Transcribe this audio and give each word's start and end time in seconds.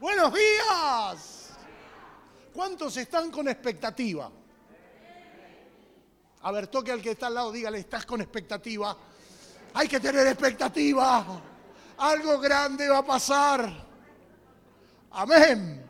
Buenos 0.00 0.32
días. 0.32 1.50
¿Cuántos 2.54 2.96
están 2.96 3.30
con 3.30 3.46
expectativa? 3.48 4.32
A 6.40 6.52
ver, 6.52 6.68
toque 6.68 6.90
al 6.90 7.02
que 7.02 7.10
está 7.10 7.26
al 7.26 7.34
lado, 7.34 7.52
dígale, 7.52 7.80
estás 7.80 8.06
con 8.06 8.22
expectativa. 8.22 8.96
Hay 9.74 9.86
que 9.88 10.00
tener 10.00 10.26
expectativa. 10.26 11.42
Algo 11.98 12.38
grande 12.40 12.88
va 12.88 12.98
a 12.98 13.04
pasar. 13.04 13.70
Amén. 15.10 15.84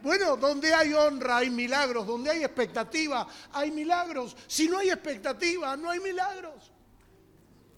Bueno, 0.00 0.36
donde 0.36 0.72
hay 0.72 0.94
honra 0.94 1.38
hay 1.38 1.50
milagros, 1.50 2.06
donde 2.06 2.30
hay 2.30 2.44
expectativa 2.44 3.26
hay 3.52 3.72
milagros. 3.72 4.36
Si 4.46 4.68
no 4.68 4.78
hay 4.78 4.90
expectativa, 4.90 5.76
no 5.76 5.90
hay 5.90 5.98
milagros. 5.98 6.70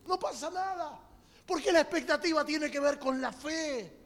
No 0.06 0.18
pasa 0.18 0.50
nada. 0.50 1.00
Porque 1.46 1.72
la 1.72 1.80
expectativa 1.80 2.44
tiene 2.44 2.70
que 2.70 2.78
ver 2.78 2.98
con 2.98 3.22
la 3.22 3.32
fe 3.32 4.01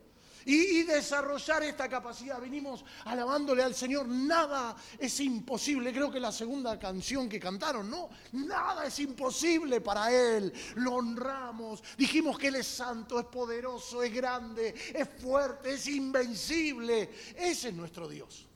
y, 0.47 0.85
desarrollar 0.85 1.65
esta 1.65 1.89
capacidad. 1.89 2.41
Venimos 2.41 2.85
alabándole 3.05 3.63
al 3.63 3.75
Señor, 3.75 4.07
nada 4.07 4.77
es 4.99 5.19
imposible. 5.21 5.93
Creo 5.93 6.11
que 6.11 6.21
la 6.21 6.31
segunda 6.31 6.79
canción 6.79 7.29
que 7.29 7.41
cantaron, 7.41 7.91
¿no? 7.91 8.09
Nada 8.33 8.87
es 8.87 8.99
imposible 9.01 9.81
para 9.81 10.13
Él. 10.13 10.53
Lo 10.77 10.95
honramos. 10.95 11.83
Dijimos 11.99 12.39
que 12.39 12.49
Él 12.49 12.57
es 12.57 12.67
santo, 12.67 13.19
es 13.19 13.27
poderoso, 13.27 14.03
es 14.03 14.15
grande, 14.15 14.75
es 14.95 15.09
fuerte, 15.21 15.75
es 15.75 15.87
invencible. 15.89 17.11
Ese 17.37 17.69
es 17.69 17.75
nuestro 17.75 18.09
Dios. 18.09 18.47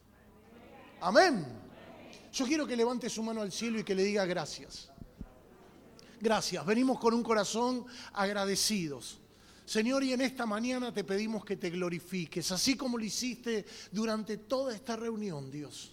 Amén. 1.00 1.44
Yo 2.32 2.46
quiero 2.46 2.66
que 2.66 2.76
levante 2.76 3.10
su 3.10 3.22
mano 3.22 3.42
al 3.42 3.50
cielo 3.50 3.80
y 3.80 3.84
que 3.84 3.96
le 3.96 4.04
diga 4.04 4.24
gracias. 4.24 4.90
Gracias. 6.20 6.64
Venimos 6.64 7.00
con 7.00 7.14
un 7.14 7.24
corazón 7.24 7.84
agradecidos. 8.12 9.18
Señor, 9.70 10.02
y 10.02 10.12
en 10.12 10.20
esta 10.20 10.46
mañana 10.46 10.92
te 10.92 11.04
pedimos 11.04 11.44
que 11.44 11.56
te 11.56 11.70
glorifiques, 11.70 12.50
así 12.50 12.76
como 12.76 12.98
lo 12.98 13.04
hiciste 13.04 13.64
durante 13.92 14.36
toda 14.38 14.74
esta 14.74 14.96
reunión, 14.96 15.48
Dios. 15.48 15.92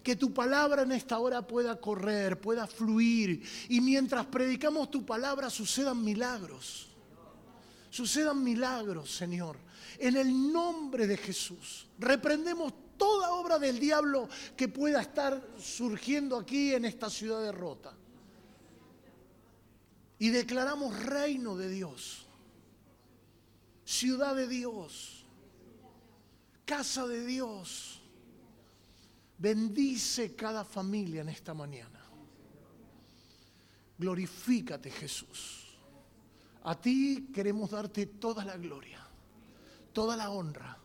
Que 0.00 0.14
tu 0.14 0.32
palabra 0.32 0.82
en 0.82 0.92
esta 0.92 1.18
hora 1.18 1.44
pueda 1.44 1.80
correr, 1.80 2.40
pueda 2.40 2.68
fluir, 2.68 3.42
y 3.68 3.80
mientras 3.80 4.26
predicamos 4.26 4.92
tu 4.92 5.04
palabra 5.04 5.50
sucedan 5.50 6.04
milagros. 6.04 6.86
Sucedan 7.90 8.44
milagros, 8.44 9.12
Señor. 9.12 9.56
En 9.98 10.16
el 10.16 10.52
nombre 10.52 11.08
de 11.08 11.16
Jesús. 11.16 11.88
Reprendemos 11.98 12.72
toda 12.96 13.32
obra 13.32 13.58
del 13.58 13.80
diablo 13.80 14.28
que 14.56 14.68
pueda 14.68 15.00
estar 15.00 15.44
surgiendo 15.58 16.36
aquí 16.36 16.72
en 16.72 16.84
esta 16.84 17.10
ciudad 17.10 17.42
derrota. 17.42 17.92
Y 20.20 20.28
declaramos 20.28 20.96
reino 21.04 21.56
de 21.56 21.68
Dios 21.68 22.23
ciudad 23.84 24.34
de 24.34 24.48
Dios, 24.48 25.24
casa 26.64 27.06
de 27.06 27.24
Dios. 27.24 28.00
Bendice 29.36 30.34
cada 30.34 30.64
familia 30.64 31.20
en 31.20 31.28
esta 31.28 31.54
mañana. 31.54 32.00
Glorifícate 33.98 34.90
Jesús. 34.90 35.76
A 36.62 36.80
ti 36.80 37.28
queremos 37.34 37.70
darte 37.70 38.06
toda 38.06 38.44
la 38.44 38.56
gloria, 38.56 39.00
toda 39.92 40.16
la 40.16 40.30
honra, 40.30 40.78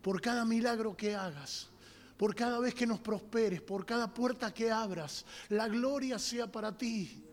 por 0.00 0.20
cada 0.20 0.44
milagro 0.44 0.96
que 0.96 1.14
hagas, 1.16 1.68
por 2.16 2.34
cada 2.34 2.60
vez 2.60 2.74
que 2.74 2.86
nos 2.86 3.00
prosperes, 3.00 3.60
por 3.60 3.84
cada 3.84 4.12
puerta 4.12 4.54
que 4.54 4.70
abras. 4.70 5.24
La 5.48 5.66
gloria 5.66 6.18
sea 6.18 6.50
para 6.50 6.76
ti 6.76 7.23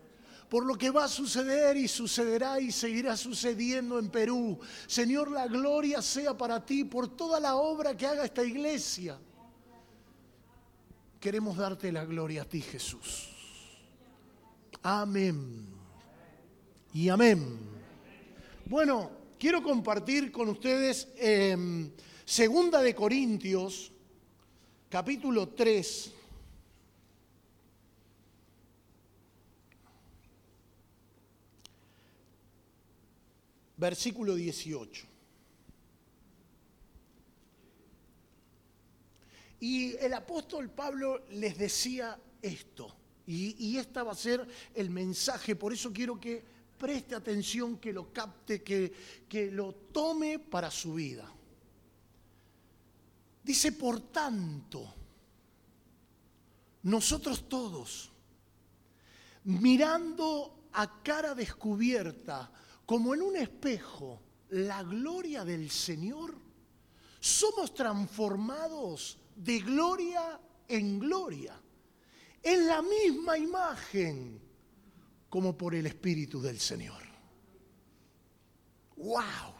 por 0.52 0.66
lo 0.66 0.76
que 0.76 0.90
va 0.90 1.04
a 1.04 1.08
suceder 1.08 1.78
y 1.78 1.88
sucederá 1.88 2.60
y 2.60 2.70
seguirá 2.70 3.16
sucediendo 3.16 3.98
en 3.98 4.10
Perú. 4.10 4.60
Señor, 4.86 5.30
la 5.30 5.46
gloria 5.46 6.02
sea 6.02 6.36
para 6.36 6.62
ti 6.62 6.84
por 6.84 7.16
toda 7.16 7.40
la 7.40 7.56
obra 7.56 7.96
que 7.96 8.04
haga 8.06 8.26
esta 8.26 8.44
iglesia. 8.44 9.18
Queremos 11.18 11.56
darte 11.56 11.90
la 11.90 12.04
gloria 12.04 12.42
a 12.42 12.44
ti, 12.44 12.60
Jesús. 12.60 13.30
Amén. 14.82 15.68
Y 16.92 17.08
amén. 17.08 17.58
Bueno, 18.66 19.10
quiero 19.38 19.62
compartir 19.62 20.30
con 20.30 20.50
ustedes 20.50 21.08
em, 21.16 21.90
Segunda 22.26 22.82
de 22.82 22.94
Corintios, 22.94 23.90
capítulo 24.90 25.48
3 25.48 26.12
versículo 33.82 34.36
18. 34.36 35.06
Y 39.58 39.96
el 39.96 40.14
apóstol 40.14 40.70
Pablo 40.70 41.24
les 41.30 41.58
decía 41.58 42.16
esto, 42.40 42.94
y, 43.26 43.56
y 43.66 43.78
este 43.78 44.02
va 44.02 44.12
a 44.12 44.16
ser 44.16 44.46
el 44.74 44.90
mensaje, 44.90 45.56
por 45.56 45.72
eso 45.72 45.92
quiero 45.92 46.20
que 46.20 46.44
preste 46.78 47.16
atención, 47.16 47.78
que 47.78 47.92
lo 47.92 48.12
capte, 48.12 48.62
que 48.62 49.50
lo 49.50 49.72
tome 49.92 50.38
para 50.38 50.70
su 50.70 50.94
vida. 50.94 51.28
Dice, 53.42 53.72
por 53.72 54.00
tanto, 54.12 54.94
nosotros 56.84 57.48
todos, 57.48 58.12
mirando 59.44 60.68
a 60.72 61.02
cara 61.02 61.34
descubierta 61.34 62.50
como 62.92 63.14
en 63.14 63.22
un 63.22 63.36
espejo 63.38 64.20
la 64.50 64.82
gloria 64.82 65.46
del 65.46 65.70
Señor, 65.70 66.34
somos 67.18 67.72
transformados 67.72 69.16
de 69.34 69.60
gloria 69.60 70.38
en 70.68 70.98
gloria, 70.98 71.58
en 72.42 72.66
la 72.66 72.82
misma 72.82 73.38
imagen 73.38 74.38
como 75.30 75.56
por 75.56 75.74
el 75.74 75.86
Espíritu 75.86 76.42
del 76.42 76.60
Señor. 76.60 77.02
¡Wow! 78.96 79.54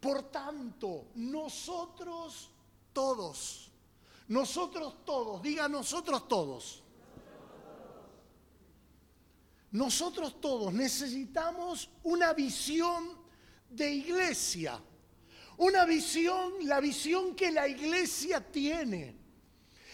Por 0.00 0.32
tanto, 0.32 1.12
nosotros 1.14 2.50
todos, 2.92 3.70
nosotros 4.26 5.04
todos, 5.04 5.40
diga 5.42 5.68
nosotros 5.68 6.26
todos, 6.26 6.83
nosotros 9.74 10.40
todos 10.40 10.72
necesitamos 10.72 11.90
una 12.04 12.32
visión 12.32 13.08
de 13.68 13.92
iglesia, 13.92 14.80
una 15.56 15.84
visión, 15.84 16.52
la 16.62 16.78
visión 16.78 17.34
que 17.34 17.50
la 17.50 17.66
iglesia 17.66 18.40
tiene. 18.52 19.16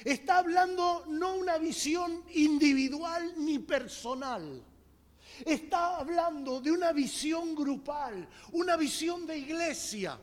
Está 0.05 0.37
hablando 0.37 1.07
no 1.09 1.35
una 1.35 1.57
visión 1.57 2.25
individual 2.35 3.33
ni 3.39 3.59
personal. 3.59 4.63
Está 5.47 5.97
hablando 5.97 6.61
de 6.61 6.73
una 6.73 6.93
visión 6.93 7.55
grupal, 7.55 8.29
una 8.53 8.77
visión 8.77 9.27
de 9.27 9.39
iglesia. 9.39 10.21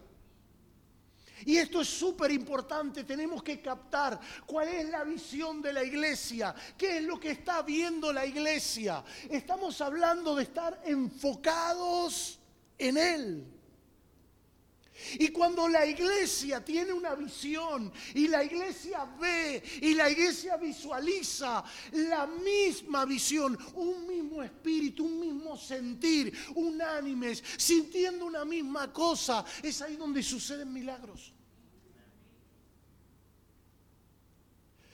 Y 1.45 1.57
esto 1.57 1.81
es 1.81 1.87
súper 1.87 2.31
importante, 2.31 3.03
tenemos 3.03 3.43
que 3.43 3.61
captar 3.61 4.19
cuál 4.45 4.67
es 4.69 4.89
la 4.89 5.03
visión 5.03 5.61
de 5.61 5.73
la 5.73 5.83
iglesia, 5.83 6.53
qué 6.77 6.97
es 6.97 7.03
lo 7.03 7.19
que 7.19 7.31
está 7.31 7.61
viendo 7.61 8.11
la 8.11 8.25
iglesia. 8.25 9.03
Estamos 9.29 9.79
hablando 9.81 10.35
de 10.35 10.43
estar 10.43 10.81
enfocados 10.85 12.39
en 12.77 12.97
Él. 12.97 13.56
Y 15.19 15.29
cuando 15.29 15.67
la 15.67 15.85
iglesia 15.85 16.63
tiene 16.63 16.91
una 16.91 17.13
visión 17.15 17.91
y 18.15 18.27
la 18.27 18.43
iglesia 18.43 19.05
ve 19.19 19.61
y 19.81 19.93
la 19.93 20.09
iglesia 20.09 20.57
visualiza 20.57 21.63
la 21.91 22.25
misma 22.25 23.05
visión, 23.05 23.57
un 23.75 24.07
mismo 24.07 24.41
espíritu, 24.41 25.05
un 25.05 25.19
mismo 25.19 25.55
sentir, 25.57 26.33
unánimes, 26.55 27.43
sintiendo 27.57 28.25
una 28.25 28.43
misma 28.43 28.91
cosa, 28.91 29.45
es 29.61 29.81
ahí 29.81 29.95
donde 29.95 30.23
suceden 30.23 30.73
milagros. 30.73 31.33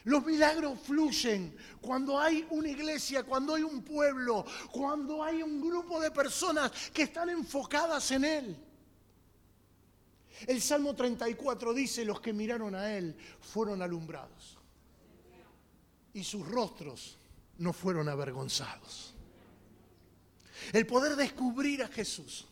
Los 0.05 0.25
milagros 0.25 0.79
fluyen 0.81 1.55
cuando 1.79 2.19
hay 2.19 2.45
una 2.49 2.69
iglesia, 2.69 3.23
cuando 3.23 3.55
hay 3.55 3.63
un 3.63 3.83
pueblo, 3.83 4.45
cuando 4.71 5.23
hay 5.23 5.41
un 5.41 5.61
grupo 5.61 5.99
de 6.01 6.11
personas 6.11 6.71
que 6.93 7.03
están 7.03 7.29
enfocadas 7.29 8.11
en 8.11 8.25
Él. 8.25 8.72
El 10.47 10.61
Salmo 10.61 10.95
34 10.95 11.73
dice, 11.73 12.05
los 12.05 12.19
que 12.21 12.33
miraron 12.33 12.75
a 12.75 12.95
Él 12.95 13.15
fueron 13.39 13.81
alumbrados 13.81 14.57
y 16.13 16.23
sus 16.23 16.47
rostros 16.47 17.17
no 17.57 17.73
fueron 17.73 18.09
avergonzados. 18.09 19.13
El 20.71 20.85
poder 20.85 21.15
descubrir 21.15 21.83
a 21.83 21.87
Jesús 21.87 22.45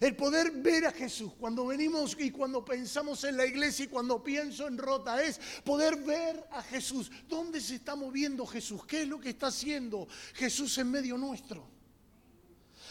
el 0.00 0.16
poder 0.16 0.50
ver 0.52 0.86
a 0.86 0.92
Jesús. 0.92 1.32
Cuando 1.38 1.66
venimos 1.66 2.16
y 2.18 2.30
cuando 2.30 2.64
pensamos 2.64 3.24
en 3.24 3.36
la 3.36 3.46
iglesia 3.46 3.84
y 3.84 3.88
cuando 3.88 4.22
pienso 4.22 4.66
en 4.66 4.78
Rota 4.78 5.22
es 5.22 5.40
poder 5.64 5.96
ver 5.96 6.46
a 6.52 6.62
Jesús. 6.62 7.10
¿Dónde 7.28 7.60
se 7.60 7.76
está 7.76 7.96
moviendo 7.96 8.46
Jesús? 8.46 8.84
¿Qué 8.86 9.02
es 9.02 9.08
lo 9.08 9.20
que 9.20 9.30
está 9.30 9.48
haciendo 9.48 10.06
Jesús 10.34 10.76
en 10.78 10.90
medio 10.90 11.18
nuestro? 11.18 11.77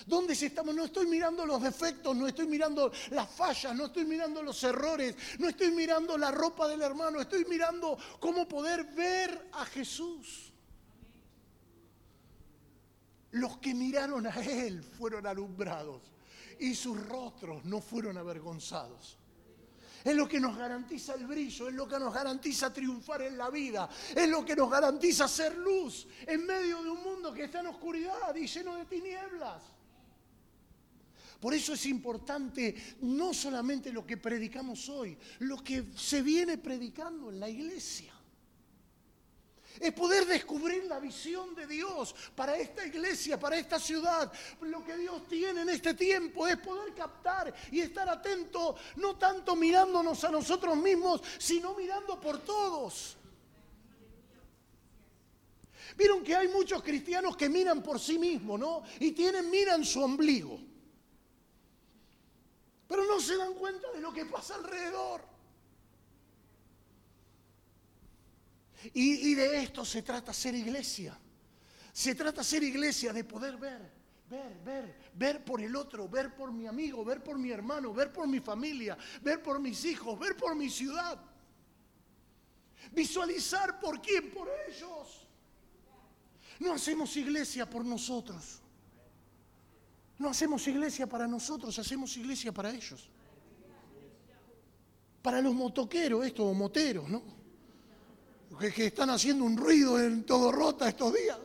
¿Dónde 0.07 0.31
estamos? 0.33 0.73
No 0.73 0.85
estoy 0.85 1.05
mirando 1.05 1.45
los 1.45 1.61
defectos, 1.61 2.15
no 2.15 2.27
estoy 2.27 2.47
mirando 2.47 2.89
las 3.11 3.29
fallas, 3.29 3.75
no 3.75 3.87
estoy 3.87 4.05
mirando 4.05 4.41
los 4.41 4.63
errores, 4.63 5.13
no 5.37 5.49
estoy 5.49 5.69
mirando 5.71 6.17
la 6.17 6.31
ropa 6.31 6.65
del 6.69 6.81
hermano, 6.81 7.19
estoy 7.19 7.43
mirando 7.43 7.97
cómo 8.21 8.47
poder 8.47 8.85
ver 8.85 9.49
a 9.51 9.65
Jesús. 9.65 10.53
Los 13.31 13.57
que 13.57 13.73
miraron 13.73 14.25
a 14.25 14.39
Él 14.39 14.81
fueron 14.81 15.27
alumbrados 15.27 16.01
y 16.57 16.73
sus 16.73 17.05
rostros 17.05 17.65
no 17.65 17.81
fueron 17.81 18.17
avergonzados. 18.17 19.17
Es 20.05 20.15
lo 20.15 20.25
que 20.25 20.39
nos 20.39 20.57
garantiza 20.57 21.15
el 21.15 21.27
brillo, 21.27 21.67
es 21.67 21.73
lo 21.73 21.85
que 21.85 21.99
nos 21.99 22.13
garantiza 22.13 22.71
triunfar 22.71 23.23
en 23.23 23.37
la 23.37 23.49
vida, 23.49 23.89
es 24.15 24.29
lo 24.29 24.45
que 24.45 24.55
nos 24.55 24.71
garantiza 24.71 25.27
ser 25.27 25.57
luz 25.57 26.07
en 26.25 26.45
medio 26.45 26.81
de 26.81 26.91
un 26.91 27.03
mundo 27.03 27.33
que 27.33 27.43
está 27.43 27.59
en 27.59 27.67
oscuridad 27.67 28.33
y 28.35 28.47
lleno 28.47 28.77
de 28.77 28.85
tinieblas. 28.85 29.76
Por 31.39 31.53
eso 31.53 31.73
es 31.73 31.85
importante 31.85 32.75
no 33.01 33.33
solamente 33.33 33.91
lo 33.91 34.05
que 34.05 34.17
predicamos 34.17 34.89
hoy, 34.89 35.17
lo 35.39 35.63
que 35.63 35.85
se 35.95 36.21
viene 36.21 36.57
predicando 36.57 37.29
en 37.29 37.39
la 37.39 37.49
iglesia. 37.49 38.13
Es 39.79 39.93
poder 39.93 40.25
descubrir 40.25 40.85
la 40.85 40.99
visión 40.99 41.53
de 41.53 41.67
Dios 41.67 42.15
para 42.35 42.57
esta 42.57 42.83
iglesia, 42.85 43.39
para 43.39 43.57
esta 43.57 43.79
ciudad. 43.79 44.31
Lo 44.61 44.83
que 44.83 44.97
Dios 44.97 45.27
tiene 45.27 45.61
en 45.61 45.69
este 45.69 45.93
tiempo 45.93 46.47
es 46.47 46.57
poder 46.57 46.95
captar 46.95 47.53
y 47.71 47.81
estar 47.81 48.09
atento, 48.09 48.75
no 48.95 49.17
tanto 49.17 49.55
mirándonos 49.55 50.23
a 50.23 50.31
nosotros 50.31 50.75
mismos, 50.77 51.21
sino 51.37 51.75
mirando 51.75 52.19
por 52.19 52.39
todos. 52.39 53.17
Vieron 55.95 56.23
que 56.23 56.35
hay 56.35 56.47
muchos 56.47 56.81
cristianos 56.81 57.37
que 57.37 57.47
miran 57.47 57.83
por 57.83 57.99
sí 57.99 58.17
mismos, 58.17 58.59
¿no? 58.59 58.83
Y 58.99 59.11
tienen, 59.11 59.49
miran 59.49 59.85
su 59.85 60.01
ombligo. 60.01 60.66
Pero 62.87 63.05
no 63.05 63.19
se 63.19 63.35
dan 63.35 63.53
cuenta 63.53 63.91
de 63.91 64.01
lo 64.01 64.13
que 64.13 64.25
pasa 64.25 64.55
alrededor. 64.55 65.21
Y, 68.93 69.33
de 69.35 69.63
esto 69.63 69.83
se 69.83 70.01
trata 70.01 70.33
ser 70.33 70.55
iglesia. 70.55 71.17
Se 71.91 72.15
trata 72.15 72.43
ser 72.43 72.63
iglesia 72.63 73.11
de 73.11 73.23
poder 73.23 73.57
ver, 73.57 73.91
ver, 74.29 74.53
ver, 74.63 74.95
ver 75.13 75.43
por 75.43 75.61
el 75.61 75.75
otro, 75.75 76.07
ver 76.07 76.35
por 76.35 76.51
mi 76.51 76.67
amigo, 76.67 77.03
ver 77.03 77.23
por 77.23 77.37
mi 77.37 77.51
hermano, 77.51 77.93
ver 77.93 78.13
por 78.13 78.27
mi 78.27 78.39
familia, 78.39 78.97
ver 79.21 79.41
por 79.41 79.59
mis 79.59 79.83
hijos, 79.83 80.17
ver 80.17 80.37
por 80.37 80.55
mi 80.55 80.69
ciudad. 80.69 81.19
Visualizar 82.91 83.79
por 83.79 83.99
quién, 83.99 84.31
por 84.31 84.47
ellos. 84.69 85.27
No 86.59 86.73
hacemos 86.73 87.15
iglesia 87.17 87.69
por 87.69 87.83
nosotros. 87.83 88.61
No 90.19 90.29
hacemos 90.29 90.67
iglesia 90.67 91.07
para 91.07 91.27
nosotros, 91.27 91.77
hacemos 91.77 92.15
iglesia 92.17 92.51
para 92.51 92.71
ellos. 92.71 93.09
Para 95.21 95.41
los 95.41 95.53
motoqueros, 95.53 96.25
estos 96.25 96.55
moteros, 96.55 97.07
¿no? 97.07 97.21
que, 98.57 98.87
están 98.87 99.09
haciendo 99.09 99.43
un 99.43 99.57
ruido 99.57 100.01
en 100.01 100.23
todo 100.23 100.51
rota 100.51 100.87
estos 100.87 101.13
días. 101.13 101.37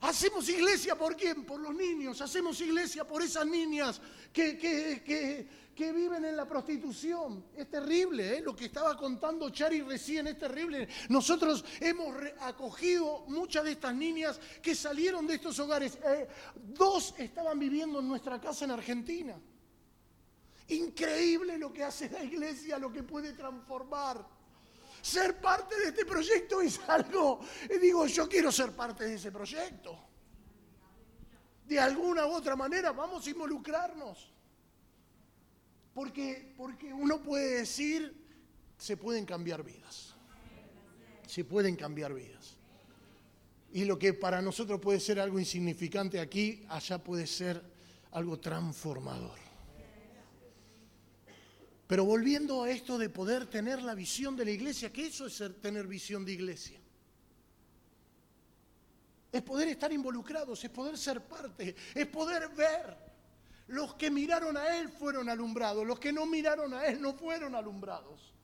Hacemos 0.00 0.48
iglesia 0.48 0.96
por 0.96 1.16
quién? 1.16 1.44
Por 1.44 1.60
los 1.60 1.74
niños. 1.74 2.20
Hacemos 2.20 2.60
iglesia 2.60 3.04
por 3.04 3.22
esas 3.22 3.46
niñas 3.46 4.00
que, 4.32 4.56
que, 4.56 5.46
viven 5.76 6.24
en 6.24 6.36
la 6.36 6.46
prostitución. 6.46 7.44
Es 7.56 7.68
terrible, 7.70 8.36
¿eh? 8.36 8.40
lo 8.42 8.54
que 8.54 8.66
estaba 8.66 8.96
contando 8.96 9.50
Chari 9.50 9.80
recién 9.82 10.26
es 10.26 10.38
terrible. 10.38 10.88
Nosotros 11.08 11.64
hemos 11.80 12.14
acogido 12.40 13.24
muchas 13.28 13.64
de 13.64 13.72
estas 13.72 13.94
niñas 13.94 14.38
que 14.62 14.74
salieron 14.74 15.26
de 15.26 15.34
estos 15.34 15.58
hogares. 15.58 15.98
Eh, 16.04 16.28
dos 16.54 17.14
estaban 17.18 17.58
viviendo 17.58 18.00
en 18.00 18.08
nuestra 18.08 18.40
casa 18.40 18.66
en 18.66 18.72
Argentina. 18.72 19.40
Increíble 20.68 21.58
lo 21.58 21.72
que 21.72 21.82
hace 21.82 22.10
la 22.10 22.22
iglesia, 22.22 22.78
lo 22.78 22.92
que 22.92 23.02
puede 23.02 23.32
transformar. 23.32 24.24
Ser 25.00 25.40
parte 25.40 25.76
de 25.76 25.88
este 25.88 26.04
proyecto 26.04 26.60
es 26.60 26.78
algo, 26.86 27.40
y 27.74 27.78
digo, 27.78 28.06
yo 28.06 28.28
quiero 28.28 28.52
ser 28.52 28.72
parte 28.72 29.04
de 29.04 29.14
ese 29.14 29.32
proyecto. 29.32 29.98
De 31.64 31.80
alguna 31.80 32.26
u 32.26 32.32
otra 32.32 32.54
manera 32.54 32.92
vamos 32.92 33.26
a 33.26 33.30
involucrarnos. 33.30 34.30
Porque, 36.00 36.54
porque 36.56 36.94
uno 36.94 37.22
puede 37.22 37.58
decir, 37.58 38.16
se 38.78 38.96
pueden 38.96 39.26
cambiar 39.26 39.62
vidas. 39.62 40.14
Se 41.26 41.44
pueden 41.44 41.76
cambiar 41.76 42.14
vidas. 42.14 42.56
Y 43.74 43.84
lo 43.84 43.98
que 43.98 44.14
para 44.14 44.40
nosotros 44.40 44.80
puede 44.80 44.98
ser 44.98 45.20
algo 45.20 45.38
insignificante 45.38 46.18
aquí, 46.18 46.64
allá 46.70 47.04
puede 47.04 47.26
ser 47.26 47.62
algo 48.12 48.40
transformador. 48.40 49.38
Pero 51.86 52.06
volviendo 52.06 52.62
a 52.62 52.70
esto 52.70 52.96
de 52.96 53.10
poder 53.10 53.44
tener 53.44 53.82
la 53.82 53.94
visión 53.94 54.36
de 54.36 54.46
la 54.46 54.52
iglesia, 54.52 54.90
que 54.90 55.08
eso 55.08 55.26
es 55.26 55.42
tener 55.60 55.86
visión 55.86 56.24
de 56.24 56.32
iglesia. 56.32 56.80
Es 59.30 59.42
poder 59.42 59.68
estar 59.68 59.92
involucrados, 59.92 60.64
es 60.64 60.70
poder 60.70 60.96
ser 60.96 61.22
parte, 61.22 61.76
es 61.94 62.06
poder 62.06 62.48
ver. 62.54 63.09
Los 63.70 63.94
que 63.94 64.10
miraron 64.10 64.56
a 64.56 64.78
Él 64.78 64.88
fueron 64.88 65.28
alumbrados, 65.28 65.86
los 65.86 66.00
que 66.00 66.12
no 66.12 66.26
miraron 66.26 66.74
a 66.74 66.86
Él 66.86 67.00
no 67.00 67.12
fueron 67.12 67.54
alumbrados. 67.54 68.34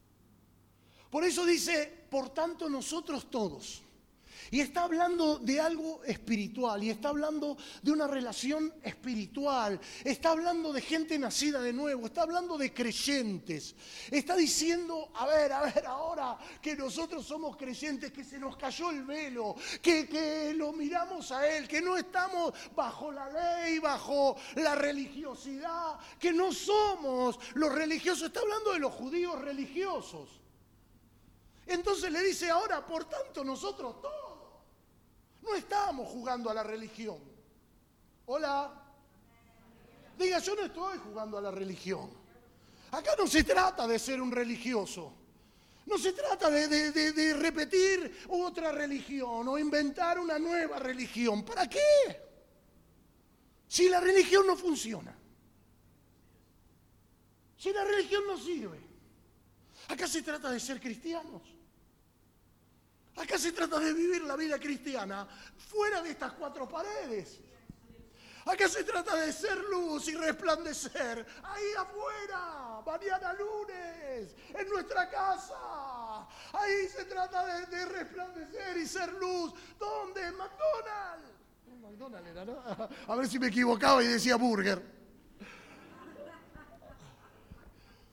Por 1.11 1.25
eso 1.25 1.45
dice, 1.45 2.07
por 2.09 2.29
tanto 2.29 2.69
nosotros 2.69 3.29
todos, 3.29 3.83
y 4.51 4.61
está 4.61 4.85
hablando 4.85 5.39
de 5.39 5.61
algo 5.61 6.03
espiritual, 6.05 6.83
y 6.83 6.91
está 6.91 7.09
hablando 7.09 7.57
de 7.83 7.93
una 7.93 8.07
relación 8.07 8.73
espiritual, 8.83 9.81
está 10.05 10.31
hablando 10.31 10.73
de 10.73 10.81
gente 10.81 11.19
nacida 11.19 11.61
de 11.61 11.73
nuevo, 11.73 12.07
está 12.07 12.23
hablando 12.23 12.57
de 12.59 12.73
creyentes. 12.73 13.75
Está 14.11 14.37
diciendo, 14.37 15.11
a 15.15 15.27
ver, 15.27 15.53
a 15.53 15.63
ver, 15.63 15.87
ahora 15.87 16.39
que 16.61 16.77
nosotros 16.77 17.27
somos 17.27 17.57
creyentes, 17.57 18.13
que 18.13 18.25
se 18.25 18.39
nos 18.39 18.57
cayó 18.57 18.91
el 18.91 19.05
velo, 19.05 19.57
que, 19.83 20.09
que 20.09 20.53
lo 20.55 20.73
miramos 20.73 21.33
a 21.33 21.47
Él, 21.49 21.69
que 21.69 21.81
no 21.81 21.97
estamos 21.97 22.53
bajo 22.75 23.11
la 23.11 23.29
ley, 23.31 23.79
bajo 23.79 24.37
la 24.57 24.75
religiosidad, 24.75 25.99
que 26.19 26.33
no 26.33 26.53
somos 26.53 27.39
los 27.55 27.73
religiosos, 27.73 28.29
está 28.29 28.41
hablando 28.41 28.73
de 28.73 28.79
los 28.79 28.93
judíos 28.93 29.41
religiosos. 29.41 30.29
Entonces 31.67 32.13
le 32.13 32.23
dice 32.23 32.49
ahora, 32.49 32.87
por 32.87 33.05
tanto, 33.07 33.43
nosotros 33.43 34.01
todos 34.01 34.26
no 35.47 35.55
estamos 35.55 36.09
jugando 36.09 36.51
a 36.51 36.55
la 36.55 36.63
religión. 36.63 37.19
Hola. 38.27 38.83
Diga, 40.19 40.39
yo 40.41 40.55
no 40.57 40.63
estoy 40.63 40.99
jugando 40.99 41.39
a 41.39 41.41
la 41.41 41.51
religión. 41.51 42.11
Acá 42.91 43.13
no 43.19 43.27
se 43.27 43.45
trata 43.45 43.87
de 43.87 43.99
ser 43.99 44.21
un 44.21 44.33
religioso. 44.33 45.13
No 45.87 45.99
se 45.99 46.13
trata 46.13 46.51
de, 46.51 47.35
repetir 47.35 48.25
otra 48.29 48.73
religión 48.73 49.47
o 49.47 49.59
inventar 49.59 50.19
una 50.19 50.39
nueva 50.39 50.81
religión. 50.81 51.45
¿Para 51.45 51.69
qué? 51.69 52.27
Si 53.69 53.89
la 53.89 54.01
religión 54.01 54.47
no 54.47 54.57
funciona. 54.57 55.17
Si 57.57 57.73
la 57.73 57.85
religión 57.85 58.25
no 58.27 58.37
sirve. 58.37 58.81
Acá 59.89 60.09
se 60.09 60.23
trata 60.23 60.51
de 60.51 60.59
ser 60.59 60.81
cristianos. 60.81 61.56
Acá 63.17 63.39
se 63.39 63.53
trata 63.53 63.79
de 63.79 63.93
vivir 63.93 64.23
la 64.23 64.37
vida 64.37 64.59
cristiana 64.59 65.27
fuera 65.57 66.03
de 66.03 66.11
estas 66.11 66.33
cuatro 66.33 66.69
paredes. 66.69 67.41
Acá 68.47 68.69
se 68.69 68.85
trata 68.85 69.17
de 69.17 69.33
ser 69.33 69.59
luz 69.59 70.07
y 70.09 70.15
resplandecer 70.15 71.27
ahí 71.43 71.65
afuera, 71.77 72.81
mañana 72.87 73.33
lunes, 73.33 74.37
en 74.55 74.69
nuestra 74.69 75.11
casa. 75.11 76.29
Ahí 76.53 76.87
se 76.89 77.07
trata 77.07 77.67
de, 77.67 77.87
resplandecer 77.87 78.77
y 78.77 78.87
ser 78.87 79.13
luz. 79.15 79.53
¿Dónde? 79.81 80.29
En 80.29 80.37
McDonald's. 80.37 81.27
McDonald's 81.83 82.29
era, 82.29 82.45
¿no? 82.45 82.63
A 83.13 83.17
ver 83.17 83.29
si 83.29 83.39
me 83.41 83.49
equivocaba 83.49 84.03
y 84.05 84.07
decía 84.07 84.37
burger. 84.37 84.81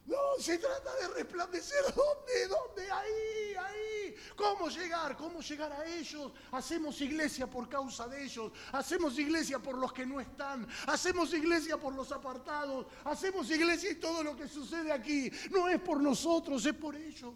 No, 0.07 0.17
se 0.39 0.57
trata 0.57 0.95
de 0.95 1.07
resplandecer. 1.09 1.83
¿Dónde? 1.93 2.47
¿Dónde? 2.47 2.91
Ahí, 2.91 3.55
ahí. 3.55 3.92
¿Cómo 4.35 4.69
llegar? 4.69 5.15
¿Cómo 5.15 5.41
llegar 5.41 5.71
a 5.71 5.85
ellos? 5.85 6.31
Hacemos 6.51 6.99
iglesia 7.01 7.47
por 7.47 7.69
causa 7.69 8.07
de 8.07 8.23
ellos. 8.23 8.51
Hacemos 8.71 9.17
iglesia 9.19 9.59
por 9.59 9.77
los 9.77 9.93
que 9.93 10.05
no 10.05 10.19
están. 10.19 10.67
Hacemos 10.87 11.33
iglesia 11.33 11.77
por 11.77 11.93
los 11.93 12.11
apartados. 12.11 12.87
Hacemos 13.05 13.49
iglesia 13.49 13.91
y 13.91 13.95
todo 13.95 14.23
lo 14.23 14.35
que 14.35 14.47
sucede 14.47 14.91
aquí 14.91 15.31
no 15.51 15.67
es 15.67 15.79
por 15.79 16.01
nosotros, 16.01 16.65
es 16.65 16.73
por 16.73 16.95
ellos. 16.95 17.33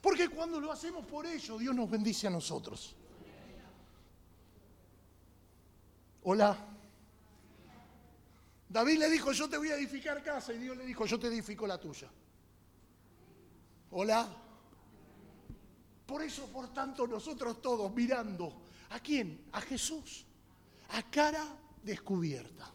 Porque 0.00 0.28
cuando 0.28 0.60
lo 0.60 0.72
hacemos 0.72 1.04
por 1.06 1.26
ellos, 1.26 1.58
Dios 1.60 1.74
nos 1.74 1.90
bendice 1.90 2.26
a 2.26 2.30
nosotros. 2.30 2.96
Hola. 6.22 6.56
David 8.68 8.98
le 8.98 9.10
dijo, 9.10 9.32
yo 9.32 9.48
te 9.48 9.58
voy 9.58 9.70
a 9.70 9.74
edificar 9.74 10.22
casa, 10.22 10.52
y 10.52 10.58
Dios 10.58 10.76
le 10.76 10.86
dijo, 10.86 11.04
yo 11.04 11.18
te 11.18 11.26
edifico 11.26 11.66
la 11.66 11.78
tuya. 11.78 12.08
Hola. 13.90 14.28
Por 16.10 16.22
eso, 16.22 16.48
por 16.48 16.74
tanto, 16.74 17.06
nosotros 17.06 17.62
todos 17.62 17.94
mirando, 17.94 18.62
¿a 18.88 18.98
quién? 18.98 19.46
A 19.52 19.60
Jesús. 19.60 20.26
a 20.88 21.08
cara 21.08 21.46
descubierta. 21.84 22.68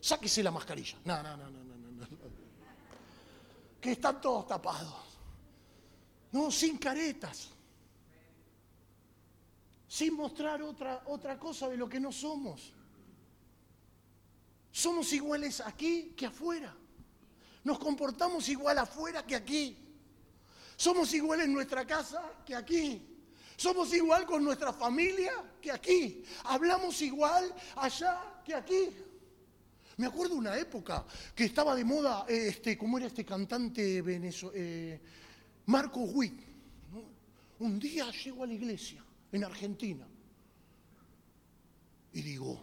Sáquese 0.00 0.44
la 0.44 0.52
mascarilla. 0.52 0.96
No, 1.04 1.20
no, 1.24 1.36
no, 1.36 1.50
no, 1.50 1.64
no, 1.64 1.76
no. 1.76 2.06
Que 3.80 3.90
están 3.90 4.20
todos 4.20 4.46
tapados. 4.46 4.94
No, 6.30 6.52
sin 6.52 6.78
caretas. 6.78 7.48
Sin 9.88 10.14
mostrar 10.14 10.62
otra, 10.62 11.02
otra 11.06 11.36
cosa 11.40 11.68
de 11.68 11.76
lo 11.76 11.88
que 11.88 11.98
no 11.98 12.12
somos. 12.12 12.72
Somos 14.70 15.12
iguales 15.12 15.60
aquí 15.60 16.14
que 16.16 16.26
afuera. 16.26 16.72
Nos 17.64 17.80
comportamos 17.80 18.48
igual 18.48 18.78
afuera 18.78 19.26
que 19.26 19.34
aquí. 19.34 19.81
Somos 20.82 21.14
iguales 21.14 21.46
en 21.46 21.52
nuestra 21.52 21.86
casa 21.86 22.20
que 22.44 22.56
aquí. 22.56 23.00
Somos 23.56 23.94
igual 23.94 24.26
con 24.26 24.42
nuestra 24.42 24.72
familia 24.72 25.30
que 25.60 25.70
aquí. 25.70 26.24
Hablamos 26.46 27.00
igual 27.02 27.54
allá 27.76 28.42
que 28.44 28.52
aquí. 28.52 28.88
Me 29.98 30.06
acuerdo 30.06 30.34
una 30.34 30.58
época 30.58 31.06
que 31.36 31.44
estaba 31.44 31.76
de 31.76 31.84
moda, 31.84 32.26
este, 32.28 32.76
¿cómo 32.76 32.98
era 32.98 33.06
este 33.06 33.24
cantante 33.24 34.02
venezolano? 34.02 34.58
Eh, 34.58 35.00
Marco 35.66 36.00
Witt. 36.00 36.40
Un 37.60 37.78
día 37.78 38.10
llego 38.10 38.42
a 38.42 38.48
la 38.48 38.54
iglesia 38.54 39.04
en 39.30 39.44
Argentina 39.44 40.04
y 42.12 42.22
digo, 42.22 42.60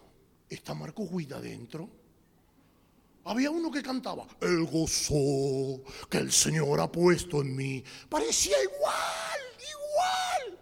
¿está 0.50 0.74
Marco 0.74 1.04
Witt 1.04 1.32
adentro? 1.32 1.90
Había 3.30 3.52
uno 3.52 3.70
que 3.70 3.84
cantaba, 3.84 4.26
el 4.42 4.66
gozo 4.66 5.84
que 6.10 6.18
el 6.18 6.32
Señor 6.32 6.80
ha 6.80 6.92
puesto 6.92 7.42
en 7.42 7.56
mí. 7.56 7.84
Parecía 8.10 8.56
igual, 8.64 9.40
igual. 9.60 10.60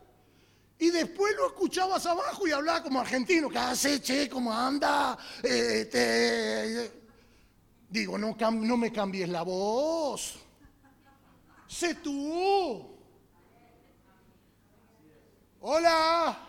Y 0.78 0.90
después 0.90 1.34
lo 1.38 1.48
escuchabas 1.48 2.06
abajo 2.06 2.46
y 2.46 2.52
hablaba 2.52 2.84
como 2.84 3.00
argentino. 3.00 3.48
¿Qué 3.48 3.58
hace, 3.58 4.02
che? 4.02 4.28
¿Cómo 4.28 4.52
anda? 4.52 5.18
Este, 5.42 6.92
digo, 7.90 8.18
no, 8.18 8.36
no 8.52 8.76
me 8.76 8.92
cambies 8.92 9.30
la 9.30 9.44
voz. 9.44 10.38
Sé 11.70 11.96
tú. 11.96 12.98
Hola. 15.62 16.47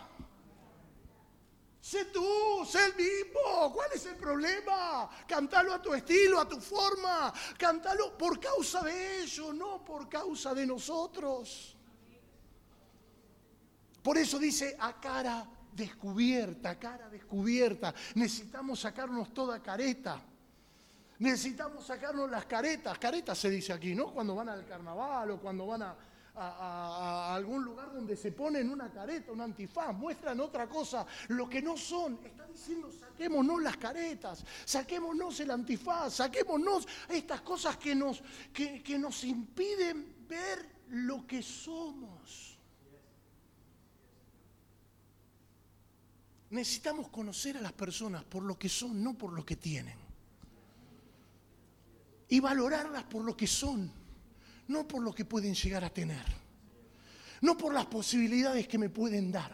Sé 1.89 2.05
tú, 2.13 2.67
sé 2.67 2.85
el 2.85 2.97
mismo. 2.97 3.73
¿Cuál 3.73 3.89
es 3.95 4.05
el 4.05 4.17
problema? 4.17 5.09
Cántalo 5.27 5.73
a 5.73 5.81
tu 5.81 5.95
estilo, 5.95 6.39
a 6.39 6.47
tu 6.47 6.61
forma. 6.61 7.33
Cántalo 7.57 8.13
por 8.19 8.39
causa 8.39 8.83
de 8.83 9.23
ellos, 9.23 9.55
no 9.55 9.83
por 9.83 10.07
causa 10.07 10.53
de 10.53 10.67
nosotros. 10.67 11.75
Por 14.03 14.19
eso 14.19 14.39
dice 14.39 14.77
a 14.79 15.01
cara 15.01 15.49
descubierta, 15.73 16.79
cara 16.79 17.09
descubierta. 17.09 17.95
Necesitamos 18.17 18.81
sacarnos 18.81 19.33
toda 19.33 19.63
careta. 19.63 20.21
Necesitamos 21.21 21.87
sacarnos 21.87 22.31
las 22.31 22.45
caretas. 22.45 22.99
Caretas 22.99 23.39
se 23.39 23.49
dice 23.49 23.73
aquí, 23.73 23.95
¿no? 23.95 24.13
Cuando 24.13 24.35
van 24.35 24.51
al 24.51 24.67
carnaval 24.67 25.31
o 25.31 25.41
cuando 25.41 25.67
van 25.67 25.85
a, 25.85 25.97
a, 26.39 27.35
algún 27.35 27.65
lugar 27.65 27.93
donde 27.93 28.17
se 28.17 28.33
ponen 28.33 28.71
una 28.71 28.91
careta, 28.91 29.33
un 29.33 29.41
antifaz, 29.41 29.95
muestran 29.95 30.41
otra 30.41 30.69
cosa, 30.69 31.07
lo 31.29 31.49
que 31.49 31.61
no 31.61 31.77
son. 31.77 32.19
Está 32.25 32.47
diciendo, 32.47 32.91
saquémonos 32.93 33.63
las 33.63 33.77
caretas, 33.77 34.45
saquémonos 34.65 35.41
el 35.41 35.51
antifaz, 35.51 36.15
saquémonos 36.15 36.87
estas 37.09 37.41
cosas 37.41 37.77
que 37.77 37.95
nos, 37.95 38.23
que, 38.53 38.83
que 38.83 38.99
nos 38.99 39.25
impiden 39.25 40.27
ver 40.29 40.67
lo 40.91 41.27
que 41.27 41.43
somos. 41.43 42.59
Necesitamos 46.51 47.09
conocer 47.09 47.59
a 47.59 47.61
las 47.61 47.73
personas 47.73 48.25
por 48.25 48.43
lo 48.43 48.59
que 48.59 48.69
son, 48.69 49.03
no 49.03 49.19
por 49.19 49.33
lo 49.33 49.45
que 49.45 49.57
tienen. 49.57 49.99
Y 52.31 52.41
valorarlas 52.41 53.05
por 53.05 53.25
lo 53.25 53.37
que 53.37 53.47
son 53.47 53.98
no 54.69 54.87
por 54.87 55.03
lo 55.03 55.15
que 55.15 55.25
pueden 55.25 55.55
llegar 55.55 55.85
a 55.85 55.93
tener, 55.93 56.25
no 57.43 57.57
por 57.57 57.75
las 57.75 57.87
posibilidades 57.87 58.67
que 58.69 58.79
me 58.79 58.91
pueden 58.91 59.31
dar. 59.31 59.53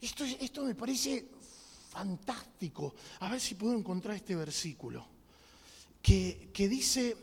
Esto, 0.00 0.24
esto 0.24 0.64
me 0.64 0.74
parece 0.74 1.28
fantástico. 1.90 2.94
A 3.20 3.30
ver 3.30 3.40
si 3.40 3.54
puedo 3.54 3.74
encontrar 3.74 4.16
este 4.16 4.34
versículo 4.34 5.06
que, 6.00 6.50
que 6.52 6.68
dice 6.68 7.16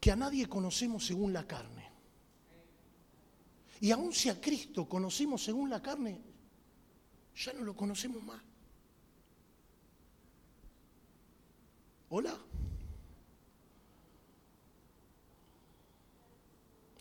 que 0.00 0.10
a 0.10 0.16
nadie 0.16 0.48
conocemos 0.48 1.06
según 1.06 1.32
la 1.32 1.46
carne. 1.46 1.86
Y 3.80 3.90
aun 3.92 4.12
si 4.12 4.28
a 4.28 4.40
Cristo 4.40 4.88
conocimos 4.88 5.44
según 5.44 5.70
la 5.70 5.80
carne, 5.80 6.20
ya 7.36 7.52
no 7.52 7.62
lo 7.62 7.76
conocemos 7.76 8.22
más. 8.22 8.42
¿Hola? 12.10 12.36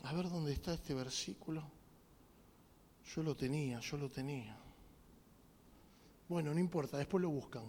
A 0.03 0.06
ver 0.17 0.29
dónde 0.29 0.51
está 0.51 0.73
este 0.73 0.93
versículo. 0.93 1.63
Yo 3.15 3.21
lo 3.23 3.35
tenía, 3.35 3.79
yo 3.79 3.97
lo 3.97 4.09
tenía. 4.09 4.57
Bueno, 6.27 6.53
no 6.53 6.59
importa, 6.59 6.97
después 6.97 7.21
lo 7.21 7.29
buscan. 7.29 7.63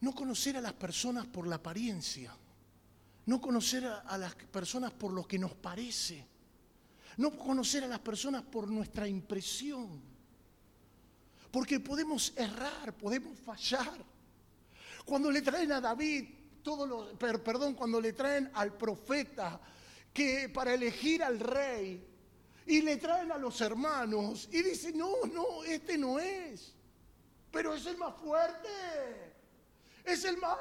No 0.00 0.14
conocer 0.14 0.56
a 0.56 0.60
las 0.60 0.72
personas 0.72 1.26
por 1.26 1.46
la 1.46 1.56
apariencia. 1.56 2.34
No 3.26 3.40
conocer 3.40 3.84
a, 3.84 4.16
las 4.16 4.34
personas 4.34 4.92
por 4.92 5.12
lo 5.12 5.26
que 5.26 5.38
nos 5.38 5.54
parece. 5.54 6.26
No 7.16 7.36
conocer 7.36 7.84
a 7.84 7.88
las 7.88 7.98
personas 7.98 8.42
por 8.42 8.68
nuestra 8.68 9.06
impresión. 9.06 10.00
Porque 11.50 11.80
podemos 11.80 12.32
errar, 12.36 12.96
podemos 12.96 13.38
fallar. 13.40 14.02
Cuando 15.04 15.30
le 15.30 15.42
traen 15.42 15.72
a 15.72 15.80
David, 15.80 16.28
todo 16.62 16.86
lo, 16.86 17.18
perdón, 17.18 17.74
cuando 17.74 18.00
le 18.00 18.12
traen 18.12 18.50
al 18.54 18.72
profeta, 18.76 19.60
que 20.12 20.48
para 20.48 20.74
elegir 20.74 21.22
al 21.22 21.38
rey 21.38 22.06
y 22.66 22.82
le 22.82 22.96
traen 22.96 23.32
a 23.32 23.38
los 23.38 23.60
hermanos 23.60 24.48
y 24.52 24.62
dicen, 24.62 24.98
no, 24.98 25.12
no, 25.32 25.64
este 25.64 25.96
no 25.96 26.18
es, 26.18 26.74
pero 27.50 27.74
es 27.74 27.86
el 27.86 27.96
más 27.96 28.16
fuerte, 28.16 28.68
es 30.04 30.24
el, 30.24 30.36
más, 30.36 30.58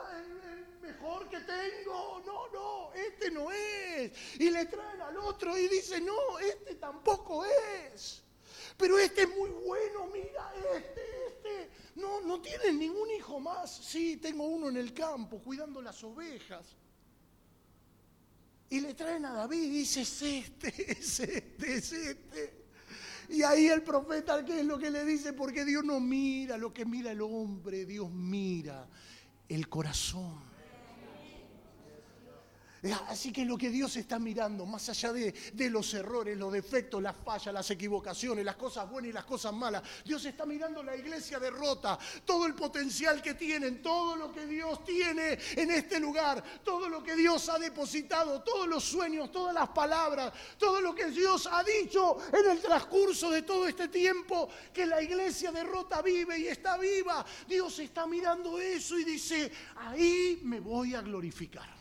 mejor 0.82 1.30
que 1.30 1.40
tengo, 1.40 2.22
no, 2.26 2.48
no, 2.50 2.94
este 2.94 3.32
no 3.32 3.52
es. 3.52 4.12
Y 4.40 4.50
le 4.50 4.66
traen 4.66 5.02
al 5.02 5.18
otro 5.18 5.58
y 5.58 5.68
dicen, 5.68 6.06
no, 6.06 6.40
este 6.40 6.76
tampoco 6.76 7.46
es. 7.46 8.24
Pero 8.78 8.98
este 8.98 9.24
es 9.24 9.30
muy 9.30 9.50
bueno, 9.50 10.08
mira, 10.08 10.54
este, 10.76 11.28
este. 11.28 11.70
No, 11.96 12.22
no 12.22 12.42
tienen 12.42 12.80
ningún 12.80 13.12
hijo 13.12 13.40
más. 13.40 13.76
Sí, 13.76 14.18
tengo 14.18 14.46
uno 14.46 14.70
en 14.70 14.78
el 14.78 14.94
campo 14.94 15.40
cuidando 15.40 15.82
las 15.82 16.04
ovejas. 16.04 16.78
Y 18.70 18.82
le 18.82 18.94
traen 18.94 19.26
a 19.26 19.34
David 19.34 19.64
y 19.64 19.70
dice, 19.70 20.02
es 20.02 20.22
este, 20.22 20.92
es 20.92 21.20
este, 21.20 21.74
es 21.74 21.92
este. 21.92 22.60
Y 23.30 23.44
ahí 23.44 23.68
el 23.68 23.84
profeta, 23.84 24.44
¿qué 24.44 24.60
es 24.62 24.66
lo 24.66 24.78
que 24.78 24.90
le 24.90 25.06
dice? 25.06 25.34
Porque 25.34 25.66
Dios 25.66 25.84
no 25.84 26.00
mira 26.00 26.58
lo 26.58 26.74
que 26.74 26.86
mira 26.86 27.12
el 27.12 27.22
hombre, 27.22 27.86
Dios 27.86 28.12
mira 28.12 28.88
el 29.48 29.70
corazón. 29.70 30.50
Eh, 32.82 32.96
así 33.08 33.34
que 33.34 33.44
lo 33.44 33.58
que 33.58 33.70
Dios 33.70 33.98
está 33.98 34.20
mirando, 34.20 34.66
más 34.66 34.88
allá 34.88 35.12
de, 35.12 35.34
los 35.70 35.94
errores, 35.94 36.38
los 36.38 36.52
defectos, 36.54 37.02
las 37.02 37.16
fallas, 37.16 37.54
las 37.54 37.70
equivocaciones, 37.72 38.46
las 38.46 38.56
cosas 38.56 38.90
buenas 38.90 39.10
y 39.10 39.14
las 39.14 39.26
cosas 39.26 39.54
malas, 39.54 39.84
Dios 40.06 40.24
está 40.26 40.46
mirando 40.46 40.82
la 40.82 40.96
iglesia 40.96 41.40
derrota, 41.40 42.00
todo 42.24 42.46
el 42.46 42.56
potencial 42.56 43.22
que 43.22 43.34
tienen, 43.34 43.82
todo 43.82 44.16
lo 44.16 44.32
que 44.32 44.48
Dios 44.48 44.84
tiene 44.86 45.38
en 45.56 45.72
este 45.72 46.00
lugar, 46.00 46.42
todo 46.64 46.88
lo 46.88 47.04
que 47.04 47.16
Dios 47.16 47.50
ha 47.50 47.60
depositado, 47.60 48.42
todos 48.44 48.68
los 48.68 48.84
sueños, 48.84 49.30
todas 49.32 49.54
las 49.54 49.70
palabras, 49.70 50.32
todo 50.58 50.80
lo 50.80 50.96
que 50.96 51.08
Dios 51.08 51.50
ha 51.52 51.64
dicho 51.64 52.18
en 52.32 52.50
el 52.50 52.62
transcurso 52.62 53.30
de 53.30 53.42
todo 53.42 53.68
este 53.68 53.90
tiempo, 53.90 54.50
que 54.74 54.86
la 54.86 55.02
iglesia 55.02 55.52
derrota 55.52 56.02
vive 56.02 56.40
y 56.40 56.48
está 56.48 56.78
viva. 56.78 57.26
Dios 57.48 57.78
está 57.80 58.08
mirando 58.08 58.58
eso 58.60 58.98
y 58.98 59.04
dice, 59.04 59.52
ahí 59.76 60.40
me 60.44 60.62
voy 60.62 60.96
a 60.96 61.02
glorificar. 61.02 61.79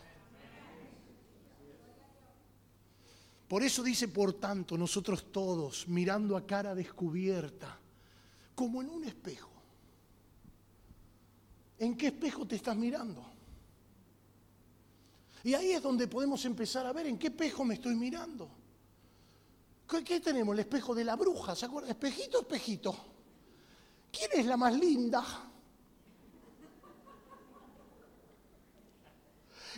Por 3.49 3.63
eso 3.63 3.83
dice, 3.83 4.09
por 4.09 4.35
tanto, 4.35 4.77
nosotros 4.77 5.33
todos, 5.33 5.89
mirando 5.89 6.37
a 6.37 6.47
cara 6.47 6.75
descubierta, 6.75 7.79
como 8.55 8.83
en 8.83 8.91
un 8.91 9.05
espejo. 9.05 9.49
¿En 11.79 11.97
qué 11.97 12.09
espejo 12.09 12.47
te 12.47 12.57
estás 12.57 12.77
mirando? 12.77 13.25
Y 15.45 15.55
ahí 15.55 15.71
es 15.73 15.83
donde 15.83 16.07
podemos 16.09 16.45
empezar 16.45 16.85
a 16.85 16.93
ver 16.93 17.07
en 17.07 17.19
qué 17.19 17.29
espejo 17.29 17.65
me 17.65 17.75
estoy 17.75 17.95
mirando. 17.95 18.51
¿Qué, 20.05 20.21
tenemos? 20.21 20.53
El 20.53 20.61
espejo 20.61 20.95
de 20.95 21.05
la 21.05 21.17
bruja, 21.17 21.57
¿se 21.57 21.65
acuerdan? 21.65 21.91
Espejito, 21.91 22.41
espejito. 22.41 22.95
¿Quién 24.13 24.31
es 24.35 24.45
la 24.45 24.59
más 24.59 24.75
linda? 24.75 25.25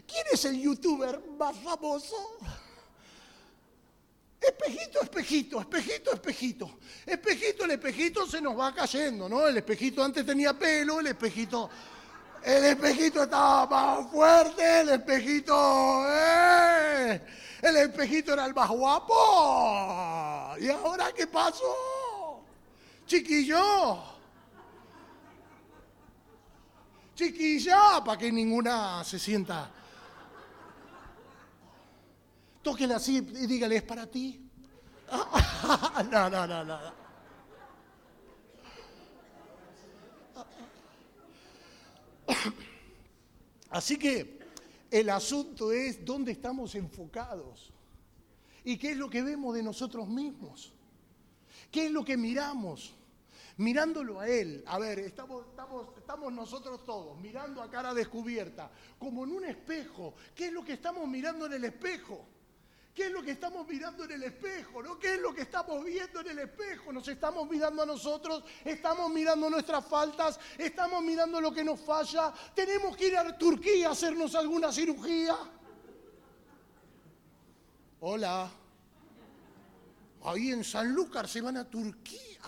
¿Quién 0.06 0.24
es 0.32 0.44
el 0.46 0.60
youtuber 0.60 1.22
más 1.38 1.56
famoso? 1.58 2.16
Espejito, 4.40 5.02
espejito, 5.02 5.60
espejito, 5.60 6.12
espejito, 6.14 6.78
espejito. 7.04 7.64
El 7.64 7.70
espejito 7.72 8.26
se 8.26 8.40
nos 8.40 8.58
va 8.58 8.74
cayendo, 8.74 9.28
¿no? 9.28 9.46
El 9.46 9.58
espejito 9.58 10.02
antes 10.02 10.24
tenía 10.24 10.58
pelo, 10.58 11.00
el 11.00 11.08
espejito... 11.08 11.68
El 12.42 12.64
espejito 12.64 13.24
estaba 13.24 13.66
más 13.66 14.10
fuerte, 14.10 14.80
el 14.80 14.88
espejito... 14.88 16.04
¡eh! 16.08 17.20
El 17.60 17.76
espejito 17.76 18.32
era 18.32 18.46
el 18.46 18.54
más 18.54 18.70
guapo. 18.70 20.56
¿Y 20.58 20.70
ahora 20.70 21.12
qué 21.12 21.26
pasó? 21.26 22.42
Chiquillo. 23.06 24.02
Chiquilla, 27.14 28.02
para 28.02 28.18
que 28.18 28.32
ninguna 28.32 29.04
se 29.04 29.18
sienta. 29.18 29.70
Tóquela 32.62 32.96
así 32.96 33.16
y 33.16 33.46
dígale, 33.46 33.76
¿es 33.76 33.82
para 33.82 34.06
ti? 34.06 34.46
no, 36.10 36.30
no, 36.30 36.46
no, 36.46 36.64
no. 36.64 36.78
Así 43.70 43.96
que 43.98 44.40
el 44.90 45.08
asunto 45.10 45.72
es 45.72 46.04
dónde 46.04 46.32
estamos 46.32 46.74
enfocados 46.74 47.72
y 48.64 48.76
qué 48.76 48.92
es 48.92 48.96
lo 48.96 49.08
que 49.08 49.22
vemos 49.22 49.54
de 49.54 49.62
nosotros 49.62 50.08
mismos. 50.08 50.72
¿Qué 51.70 51.86
es 51.86 51.92
lo 51.92 52.04
que 52.04 52.16
miramos? 52.16 52.94
Mirándolo 53.56 54.20
a 54.20 54.28
Él, 54.28 54.64
a 54.66 54.78
ver, 54.78 54.98
estamos, 55.00 55.46
estamos 55.98 56.32
nosotros 56.32 56.84
todos 56.84 57.18
mirando 57.20 57.62
a 57.62 57.70
cara 57.70 57.92
descubierta, 57.94 58.70
como 58.98 59.24
en 59.24 59.32
un 59.32 59.44
espejo. 59.44 60.14
¿Qué 60.34 60.46
es 60.46 60.52
lo 60.52 60.64
que 60.64 60.74
estamos 60.74 61.06
mirando 61.06 61.46
en 61.46 61.52
el 61.54 61.64
espejo? 61.64 62.26
¿Qué 62.94 63.06
es 63.06 63.12
lo 63.12 63.22
que 63.22 63.30
estamos 63.30 63.66
mirando 63.68 64.04
en 64.04 64.10
el 64.12 64.22
espejo? 64.24 64.98
¿Qué 64.98 65.14
es 65.14 65.20
lo 65.20 65.32
que 65.32 65.42
estamos 65.42 65.84
viendo 65.84 66.20
en 66.20 66.28
el 66.28 66.38
espejo? 66.40 66.92
Nos 66.92 67.06
estamos 67.06 67.48
mirando 67.48 67.82
a 67.82 67.86
nosotros, 67.86 68.42
estamos 68.64 69.10
mirando 69.10 69.48
nuestras 69.48 69.86
faltas, 69.86 70.40
estamos 70.58 71.02
mirando 71.02 71.40
lo 71.40 71.52
que 71.52 71.62
nos 71.62 71.80
falla. 71.80 72.32
Tenemos 72.54 72.96
que 72.96 73.06
ir 73.06 73.16
a 73.16 73.38
Turquía 73.38 73.88
a 73.88 73.92
hacernos 73.92 74.34
alguna 74.34 74.72
cirugía. 74.72 75.36
Hola. 78.00 78.50
Ahí 80.24 80.50
en 80.50 80.64
Sanlúcar 80.64 81.28
se 81.28 81.40
van 81.40 81.58
a 81.58 81.64
Turquía. 81.64 82.40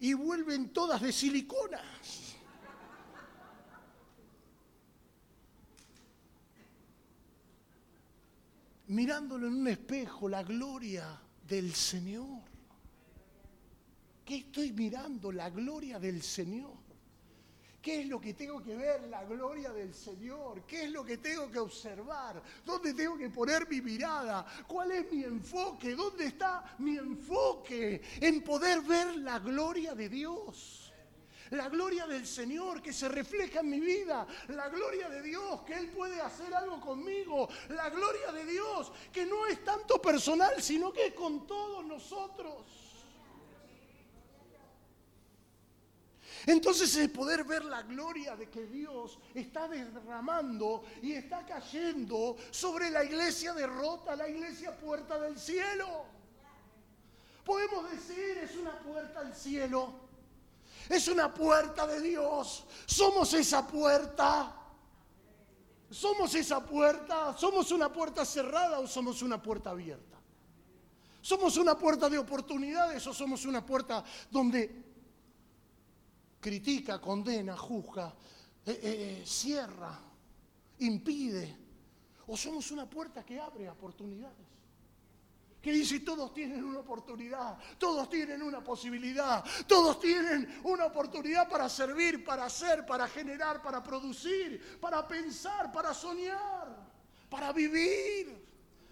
Y 0.00 0.12
vuelven 0.12 0.72
todas 0.72 1.00
de 1.00 1.12
siliconas. 1.12 2.23
Mirándolo 8.94 9.48
en 9.48 9.54
un 9.54 9.68
espejo, 9.68 10.28
la 10.28 10.42
gloria 10.42 11.20
del 11.46 11.74
Señor. 11.74 12.42
¿Qué 14.24 14.36
estoy 14.36 14.72
mirando? 14.72 15.32
La 15.32 15.50
gloria 15.50 15.98
del 15.98 16.22
Señor. 16.22 16.84
¿Qué 17.82 18.00
es 18.00 18.06
lo 18.06 18.18
que 18.18 18.32
tengo 18.32 18.62
que 18.62 18.74
ver? 18.74 19.02
La 19.08 19.24
gloria 19.24 19.70
del 19.70 19.92
Señor. 19.92 20.64
¿Qué 20.64 20.84
es 20.84 20.90
lo 20.90 21.04
que 21.04 21.18
tengo 21.18 21.50
que 21.50 21.58
observar? 21.58 22.42
¿Dónde 22.64 22.94
tengo 22.94 23.18
que 23.18 23.28
poner 23.28 23.68
mi 23.68 23.82
mirada? 23.82 24.46
¿Cuál 24.66 24.92
es 24.92 25.12
mi 25.12 25.22
enfoque? 25.22 25.94
¿Dónde 25.94 26.24
está 26.26 26.76
mi 26.78 26.96
enfoque 26.96 28.00
en 28.20 28.42
poder 28.42 28.80
ver 28.80 29.16
la 29.18 29.38
gloria 29.38 29.94
de 29.94 30.08
Dios? 30.08 30.83
La 31.54 31.68
gloria 31.68 32.06
del 32.06 32.26
Señor 32.26 32.82
que 32.82 32.92
se 32.92 33.08
refleja 33.08 33.60
en 33.60 33.70
mi 33.70 33.80
vida, 33.80 34.26
la 34.48 34.68
gloria 34.68 35.08
de 35.08 35.22
Dios 35.22 35.62
que 35.62 35.74
Él 35.74 35.88
puede 35.88 36.20
hacer 36.20 36.54
algo 36.54 36.80
conmigo, 36.80 37.48
la 37.68 37.90
gloria 37.90 38.32
de 38.32 38.44
Dios 38.44 38.92
que 39.12 39.24
no 39.24 39.46
es 39.46 39.64
tanto 39.64 40.00
personal, 40.00 40.60
sino 40.62 40.92
que 40.92 41.06
es 41.06 41.14
con 41.14 41.46
todos 41.46 41.84
nosotros. 41.84 42.84
Entonces 46.46 46.94
el 46.96 47.10
poder 47.10 47.44
ver 47.44 47.64
la 47.64 47.82
gloria 47.82 48.36
de 48.36 48.50
que 48.50 48.66
Dios 48.66 49.18
está 49.34 49.66
derramando 49.66 50.84
y 51.00 51.12
está 51.12 51.46
cayendo 51.46 52.36
sobre 52.50 52.90
la 52.90 53.02
iglesia 53.02 53.54
derrota, 53.54 54.14
la 54.14 54.28
iglesia 54.28 54.76
puerta 54.76 55.18
del 55.18 55.38
cielo. 55.38 56.04
Podemos 57.44 57.90
decir, 57.90 58.38
es 58.38 58.56
una 58.56 58.78
puerta 58.80 59.20
al 59.20 59.34
cielo. 59.34 60.03
Es 60.88 61.08
una 61.08 61.32
puerta 61.32 61.86
de 61.86 62.00
Dios. 62.00 62.64
Somos 62.86 63.32
esa 63.34 63.66
puerta. 63.66 64.54
Somos 65.90 66.34
esa 66.34 66.64
puerta. 66.64 67.36
¿Somos 67.36 67.70
una 67.72 67.92
puerta 67.92 68.24
cerrada 68.24 68.80
o 68.80 68.86
somos 68.86 69.22
una 69.22 69.42
puerta 69.42 69.70
abierta? 69.70 70.18
¿Somos 71.20 71.56
una 71.56 71.78
puerta 71.78 72.10
de 72.10 72.18
oportunidades 72.18 73.06
o 73.06 73.14
somos 73.14 73.46
una 73.46 73.64
puerta 73.64 74.04
donde 74.30 74.84
critica, 76.38 77.00
condena, 77.00 77.56
juzga, 77.56 78.14
eh, 78.66 78.72
eh, 78.72 78.78
eh, 78.82 79.26
cierra, 79.26 79.98
impide? 80.80 81.56
¿O 82.26 82.36
somos 82.36 82.70
una 82.70 82.88
puerta 82.88 83.24
que 83.24 83.40
abre 83.40 83.70
oportunidades? 83.70 84.53
Que 85.64 85.72
dice 85.72 86.00
todos 86.00 86.34
tienen 86.34 86.62
una 86.62 86.80
oportunidad, 86.80 87.56
todos 87.78 88.10
tienen 88.10 88.42
una 88.42 88.62
posibilidad, 88.62 89.42
todos 89.66 89.98
tienen 89.98 90.60
una 90.62 90.84
oportunidad 90.84 91.48
para 91.48 91.70
servir, 91.70 92.22
para 92.22 92.44
hacer, 92.44 92.84
para 92.84 93.08
generar, 93.08 93.62
para 93.62 93.82
producir, 93.82 94.78
para 94.78 95.08
pensar, 95.08 95.72
para 95.72 95.94
soñar, 95.94 96.68
para 97.30 97.50
vivir. 97.54 98.44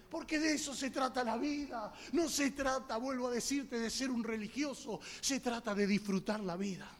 Porque 0.09 0.39
de 0.39 0.55
eso 0.55 0.75
se 0.75 0.89
trata 0.89 1.23
la 1.23 1.37
vida. 1.37 1.93
No 2.13 2.27
se 2.27 2.53
trata, 2.53 2.97
vuelvo 2.97 3.29
a 3.29 3.33
decirte, 3.33 3.79
de 3.79 3.91
ser 3.91 4.11
un 4.11 4.25
religioso. 4.25 4.99
Se 5.21 5.41
trata 5.41 5.75
de 5.75 5.87
disfrutar 5.87 6.41
la 6.41 6.57
vida. 6.57 6.91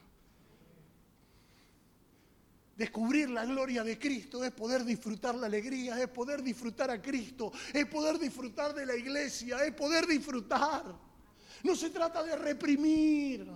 Descubrir 2.77 3.29
la 3.29 3.45
gloria 3.45 3.85
de 3.85 3.99
Cristo 3.99 4.43
es 4.43 4.51
poder 4.51 4.85
disfrutar 4.85 5.35
la 5.35 5.47
alegría, 5.47 6.01
es 6.01 6.09
poder 6.09 6.43
disfrutar 6.43 6.91
a 6.91 7.03
Cristo, 7.03 7.53
es 7.73 7.87
poder 7.87 8.19
disfrutar 8.19 8.75
de 8.75 8.87
la 8.87 8.97
iglesia, 8.97 9.63
es 9.65 9.75
poder 9.75 10.07
disfrutar. 10.07 10.85
No 11.63 11.77
se 11.77 11.91
trata 11.91 12.23
de 12.23 12.35
reprimir. 12.37 13.47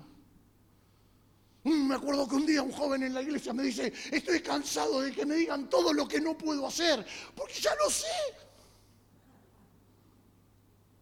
Mm, 1.64 1.88
me 1.88 1.94
acuerdo 1.96 2.28
que 2.28 2.36
un 2.36 2.46
día 2.46 2.62
un 2.62 2.70
joven 2.70 3.02
en 3.02 3.14
la 3.14 3.22
iglesia 3.22 3.52
me 3.52 3.64
dice, 3.64 3.92
estoy 4.12 4.40
cansado 4.40 5.00
de 5.00 5.10
que 5.10 5.26
me 5.26 5.34
digan 5.34 5.68
todo 5.68 5.92
lo 5.92 6.06
que 6.06 6.20
no 6.20 6.36
puedo 6.36 6.66
hacer, 6.66 7.04
porque 7.34 7.54
ya 7.54 7.74
lo 7.74 7.90
sé. 7.90 8.06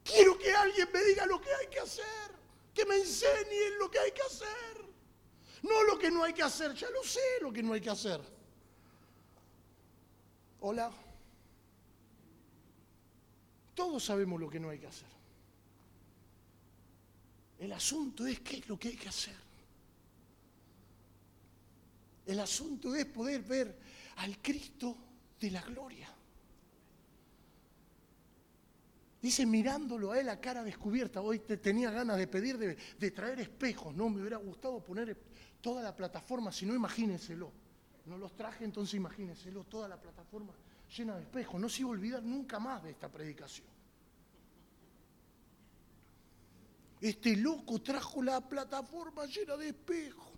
Quiero 0.05 0.39
que 0.39 0.53
alguien 0.53 0.89
me 0.93 1.05
diga 1.05 1.27
lo 1.27 1.41
que 1.41 1.53
hay 1.53 1.67
que 1.67 1.81
hacer, 1.81 2.31
que 2.73 2.87
me 2.87 2.97
enseñe 2.97 3.77
lo 3.79 3.91
que 3.91 3.99
hay 3.99 4.13
que 4.13 4.23
hacer. 4.23 4.74
No 5.65 5.83
lo 5.85 5.99
que 5.99 6.11
no 6.11 6.23
hay 6.23 6.35
que 6.35 6.43
hacer, 6.43 6.75
ya 6.75 6.91
lo 6.91 7.03
sé 7.03 7.21
lo 7.41 7.51
que 7.51 7.63
no 7.63 7.73
hay 7.73 7.81
que 7.81 7.89
hacer. 7.89 8.21
Hola. 10.61 10.93
Todos 13.75 14.05
sabemos 14.05 14.39
lo 14.39 14.51
que 14.51 14.61
no 14.61 14.69
hay 14.69 14.79
que 14.79 14.87
hacer. 14.87 15.09
El 17.59 17.73
asunto 17.73 18.27
es 18.27 18.41
qué 18.41 18.59
es 18.59 18.69
lo 18.69 18.79
que 18.79 18.89
hay 18.89 18.97
que 18.97 19.09
hacer. 19.09 19.37
El 22.27 22.41
asunto 22.41 22.95
es 22.95 23.07
poder 23.07 23.41
ver 23.41 23.79
al 24.17 24.37
Cristo 24.43 24.95
de 25.41 25.51
la 25.51 25.63
gloria. 25.63 26.11
Dice, 29.23 29.47
mirándolo 29.47 30.13
a 30.13 30.21
él 30.21 30.29
a 30.29 30.39
cara 30.39 30.63
descubierta. 30.63 31.23
Hoy 31.23 31.39
te 31.39 31.57
tenía 31.57 31.91
ganas 31.91 32.19
de 32.19 32.27
pedir 32.27 32.59
de, 32.59 32.77
de, 32.99 33.11
traer 33.13 33.41
espejos, 33.41 33.95
¿no? 33.95 34.11
Me 34.11 34.21
hubiera 34.21 34.37
gustado 34.37 34.85
poner 34.85 35.17
toda 35.65 35.83
la 35.83 35.97
plataforma, 35.97 36.53
si 36.53 36.67
no, 36.67 36.75
imagínenselo. 36.75 37.51
No 38.05 38.19
los 38.19 38.37
traje, 38.37 38.67
entonces 38.67 38.93
imagínenselo, 38.97 39.65
toda 39.65 39.89
la 39.89 39.99
plataforma 39.99 40.53
llena 40.95 41.17
de 41.17 41.23
espejos. 41.23 41.59
No 41.59 41.71
se 41.71 41.81
iba 41.81 41.89
a 41.89 41.93
olvidar 41.93 42.23
nunca 42.23 42.59
más 42.59 42.83
de 42.83 42.91
esta 42.91 43.11
predicación. 43.11 43.67
Este 47.01 47.35
loco 47.35 47.81
trajo 47.81 48.23
la 48.23 48.47
plataforma 48.47 49.25
llena 49.25 49.57
de 49.57 49.69
espejos. 49.69 50.29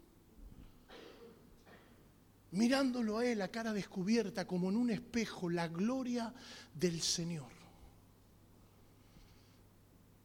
Mirándolo 2.52 3.18
a 3.18 3.26
él 3.26 3.42
a 3.42 3.48
cara 3.48 3.72
descubierta 3.72 4.46
como 4.46 4.70
en 4.70 4.76
un 4.76 4.90
espejo, 4.90 5.50
la 5.50 5.66
gloria 5.66 6.32
del 6.72 7.00
Señor. 7.02 7.50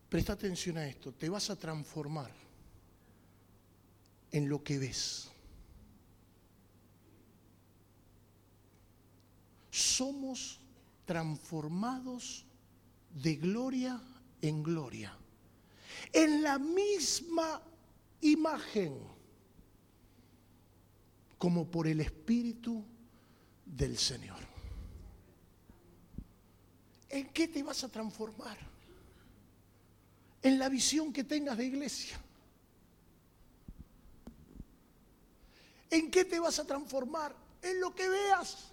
Presta 0.09 0.33
atención 0.33 0.77
a 0.77 0.85
esto, 0.85 1.11
te 1.11 1.27
vas 1.27 1.49
a 1.49 1.55
transformar 1.55 2.50
en 4.31 4.49
lo 4.49 4.63
que 4.63 4.79
ves. 4.79 5.29
Somos 9.69 10.59
transformados 11.05 12.45
de 13.13 13.35
gloria 13.35 14.01
en 14.41 14.63
gloria, 14.63 15.15
en 16.13 16.41
la 16.41 16.57
misma 16.57 17.61
imagen, 18.21 18.97
como 21.37 21.69
por 21.69 21.87
el 21.87 22.01
Espíritu 22.01 22.83
del 23.65 23.97
Señor. 23.97 24.39
¿En 27.09 27.27
qué 27.29 27.47
te 27.47 27.61
vas 27.61 27.83
a 27.83 27.89
transformar? 27.89 28.71
en 30.41 30.59
la 30.59 30.69
visión 30.69 31.13
que 31.13 31.23
tengas 31.23 31.57
de 31.57 31.65
iglesia. 31.65 32.19
¿En 35.91 36.09
qué 36.09 36.23
te 36.23 36.39
vas 36.39 36.57
a 36.57 36.65
transformar? 36.65 37.35
En 37.61 37.81
lo 37.81 37.93
que 37.93 38.07
veas. 38.07 38.71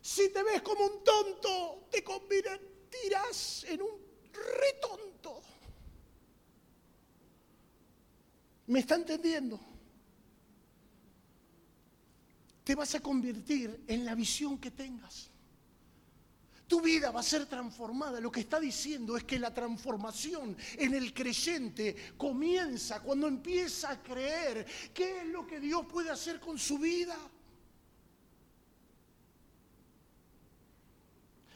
Si 0.00 0.28
te 0.30 0.42
ves 0.44 0.62
como 0.62 0.86
un 0.86 1.04
tonto, 1.04 1.88
te 1.90 2.02
convertirás 2.04 3.64
en 3.64 3.82
un 3.82 3.90
retonto. 4.32 5.42
¿Me 8.68 8.78
está 8.78 8.94
entendiendo? 8.94 9.58
Te 12.62 12.76
vas 12.76 12.94
a 12.94 13.00
convertir 13.00 13.82
en 13.88 14.04
la 14.04 14.14
visión 14.14 14.58
que 14.58 14.70
tengas. 14.70 15.31
Tu 16.72 16.80
vida 16.80 17.10
va 17.10 17.20
a 17.20 17.22
ser 17.22 17.44
transformada. 17.44 18.18
Lo 18.18 18.32
que 18.32 18.40
está 18.40 18.58
diciendo 18.58 19.14
es 19.14 19.24
que 19.24 19.38
la 19.38 19.52
transformación 19.52 20.56
en 20.78 20.94
el 20.94 21.12
creyente 21.12 21.94
comienza 22.16 23.02
cuando 23.02 23.26
empieza 23.28 23.90
a 23.90 24.02
creer 24.02 24.64
qué 24.94 25.18
es 25.20 25.26
lo 25.26 25.46
que 25.46 25.60
Dios 25.60 25.84
puede 25.84 26.08
hacer 26.08 26.40
con 26.40 26.58
su 26.58 26.78
vida. 26.78 27.14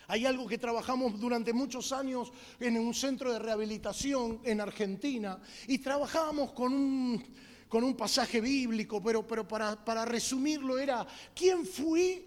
Hay 0.09 0.27
algo 0.27 0.47
que 0.47 0.59
trabajamos 0.59 1.19
durante 1.19 1.55
muchos 1.55 1.93
años 1.93 2.31
en 2.61 2.77
un 2.77 2.93
centro 2.93 3.33
de 3.33 3.39
rehabilitación 3.39 4.43
en 4.45 4.61
Argentina 4.61 5.41
y 5.67 5.79
trabajábamos 5.79 6.53
con 6.53 6.75
un, 6.75 7.25
con 7.71 7.85
un 7.85 7.97
pasaje 7.97 8.43
bíblico, 8.43 9.03
pero, 9.03 9.27
pero 9.27 9.49
para, 9.49 9.83
para 9.83 10.05
resumirlo 10.05 10.77
era, 10.77 11.07
¿quién 11.35 11.65
fui 11.65 12.26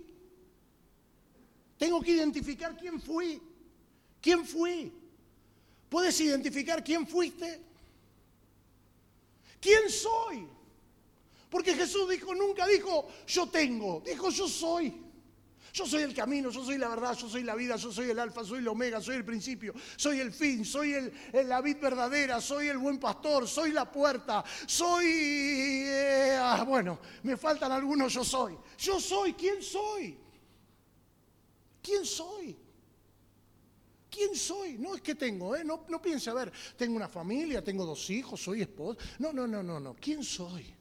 tengo 1.80 2.02
que 2.02 2.12
identificar 2.12 2.76
quién 2.76 3.00
fui. 3.00 3.42
¿Quién 4.22 4.46
fui? 4.46 4.92
¿Puedes 5.88 6.20
identificar 6.20 6.84
quién 6.84 7.08
fuiste? 7.08 7.62
¿Quién 9.62 9.90
soy? 9.90 10.46
Porque 11.50 11.74
Jesús 11.74 12.10
dijo, 12.10 12.36
nunca 12.36 12.68
dijo 12.68 13.08
yo 13.26 13.48
tengo, 13.48 14.04
dijo 14.06 14.30
yo 14.30 14.48
soy. 14.50 15.06
Yo 15.72 15.86
soy 15.86 16.02
el 16.02 16.14
camino, 16.14 16.50
yo 16.50 16.66
soy 16.66 16.78
la 16.78 16.90
verdad, 16.90 17.16
yo 17.16 17.30
soy 17.30 17.44
la 17.44 17.56
vida, 17.56 17.78
yo 17.78 17.94
soy 17.94 18.10
el 18.10 18.20
alfa, 18.20 18.44
soy 18.44 18.60
el 18.60 18.68
omega, 18.68 19.00
soy 19.00 19.16
el 19.16 19.24
principio, 19.24 19.74
soy 19.96 20.20
el 20.20 20.34
fin, 20.34 20.66
soy 20.66 21.14
la 21.32 21.62
vid 21.62 21.78
verdadera, 21.78 22.42
soy 22.42 22.68
el 22.68 22.78
buen 22.78 23.00
pastor, 23.00 23.48
soy 23.48 23.72
la 23.72 23.90
puerta, 23.90 24.44
soy... 24.66 25.06
Eh, 25.06 26.38
ah, 26.38 26.66
bueno, 26.68 27.00
me 27.24 27.38
faltan 27.38 27.72
algunos, 27.72 28.12
yo 28.12 28.26
soy. 28.26 28.58
Yo 28.80 29.00
soy, 29.00 29.34
¿quién 29.34 29.62
soy? 29.62 30.18
¿Quién 31.82 32.06
soy? 32.06 32.58
¿Quién 34.10 34.36
soy? 34.36 34.78
No 34.78 34.96
es 34.96 35.02
que 35.02 35.16
tengo, 35.16 35.56
¿eh? 35.56 35.64
no, 35.64 35.86
no 35.88 36.02
piense, 36.02 36.30
a 36.30 36.34
ver, 36.34 36.52
tengo 36.76 36.96
una 36.96 37.08
familia, 37.08 37.64
tengo 37.64 37.86
dos 37.86 38.10
hijos, 38.10 38.42
soy 38.42 38.62
esposo. 38.62 39.00
No, 39.20 39.32
no, 39.32 39.48
no, 39.48 39.62
no, 39.62 39.80
no. 39.80 39.96
¿Quién 39.96 40.24
soy? 40.24 40.74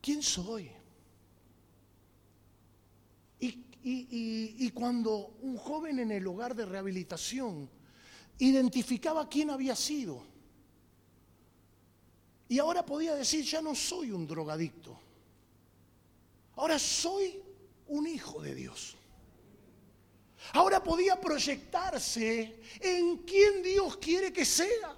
¿Quién 0.00 0.22
soy? 0.22 0.70
y 3.88 4.70
cuando 4.70 5.36
un 5.42 5.56
joven 5.56 6.00
en 6.00 6.10
el 6.10 6.26
hogar 6.26 6.56
de 6.56 6.66
rehabilitación 6.66 7.70
identificaba 8.36 9.28
quién 9.28 9.48
había 9.50 9.76
sido, 9.76 10.24
y 12.48 12.58
ahora 12.58 12.84
podía 12.84 13.14
decir, 13.14 13.44
ya 13.44 13.60
no 13.60 13.74
soy 13.74 14.10
un 14.10 14.26
drogadicto, 14.26 14.98
ahora 16.56 16.78
soy 16.78 17.40
un 17.88 18.06
hijo 18.06 18.40
de 18.42 18.54
Dios. 18.54 18.96
Ahora 20.52 20.82
podía 20.82 21.20
proyectarse 21.20 22.60
en 22.80 23.18
quién 23.18 23.62
Dios 23.62 23.96
quiere 23.96 24.32
que 24.32 24.44
sea. 24.44 24.96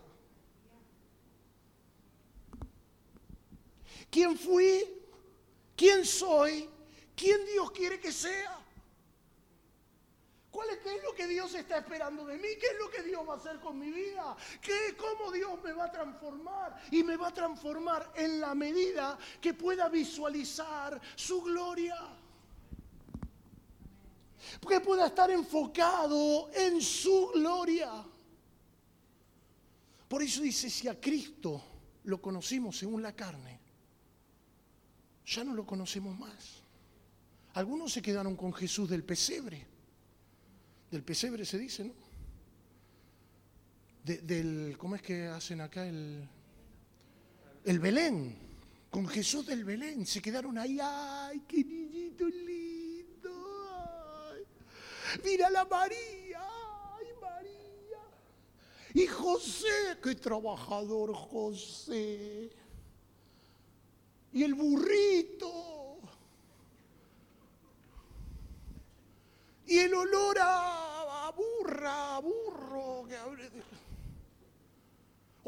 ¿Quién 4.11 4.39
fui? 4.39 4.85
¿Quién 5.77 6.05
soy? 6.05 6.69
¿Quién 7.15 7.45
Dios 7.47 7.71
quiere 7.73 8.01
que 8.01 8.13
sea? 8.13 8.59
¿Cuál 10.51 10.71
es, 10.71 10.79
¿Qué 10.79 10.97
es 10.97 11.03
lo 11.03 11.15
que 11.15 11.27
Dios 11.27 11.55
está 11.55 11.79
esperando 11.79 12.25
de 12.25 12.37
mí? 12.37 12.49
¿Qué 12.61 12.67
es 12.67 12.79
lo 12.81 12.91
que 12.91 13.03
Dios 13.03 13.23
va 13.29 13.35
a 13.35 13.37
hacer 13.37 13.61
con 13.61 13.79
mi 13.79 13.91
vida? 13.91 14.37
¿Qué, 14.61 14.97
¿Cómo 14.97 15.31
Dios 15.31 15.63
me 15.63 15.73
va 15.73 15.85
a 15.85 15.93
transformar? 15.93 16.81
Y 16.91 17.05
me 17.05 17.17
va 17.17 17.29
a 17.29 17.35
transformar 17.35 18.13
en 18.17 18.41
la 18.41 18.55
medida 18.55 19.19
que 19.41 19.55
pueda 19.55 19.89
visualizar 19.89 21.01
su 21.15 21.43
gloria 21.43 21.97
que 24.69 24.81
pueda 24.81 25.07
estar 25.07 25.31
enfocado 25.31 26.51
en 26.53 26.81
su 26.81 27.31
gloria. 27.35 28.05
Por 30.09 30.23
eso 30.23 30.43
dice, 30.43 30.71
si 30.71 30.89
a 30.89 31.01
Cristo 31.01 31.63
lo 32.05 32.21
conocimos 32.21 32.79
según 32.79 33.03
la 33.03 33.15
carne, 33.15 33.61
ya 35.27 35.45
no 35.45 35.55
lo 35.55 35.67
conocemos 35.67 36.19
más. 36.19 36.63
Algunos 37.55 37.93
se 37.93 38.03
quedaron 38.03 38.37
con 38.37 38.53
Jesús 38.53 38.89
del 38.89 39.05
pesebre. 39.05 39.67
Del 40.91 41.03
pesebre 41.03 41.45
se 41.45 41.59
dice, 41.59 41.85
¿no? 41.85 41.93
del, 44.05 44.77
¿cómo 44.79 44.97
es 44.97 45.03
que 45.03 45.27
hacen 45.27 45.61
acá 45.61 45.87
el, 45.87 46.27
el 47.65 47.79
Belén? 47.79 48.37
Con 48.91 49.07
Jesús 49.07 49.47
del 49.47 49.65
Belén. 49.65 50.07
Se 50.07 50.23
quedaron 50.23 50.57
ahí, 50.57 50.79
ay, 50.81 51.43
qué 51.47 51.63
niñito 51.63 52.27
lindo 52.27 52.68
Mira 55.25 55.51
la 55.51 55.65
María, 55.65 56.43
ay 56.99 57.07
María. 57.21 58.01
Y 58.95 59.07
José, 59.07 59.99
qué 60.03 60.15
trabajador 60.15 61.15
José. 61.15 62.51
Y 64.33 64.43
el 64.43 64.55
burrito. 64.55 65.99
Y 69.67 69.79
el 69.79 69.95
olor 69.95 70.39
a, 70.41 71.33
burra, 71.37 72.19
burro. 72.21 73.07
Que 73.07 73.17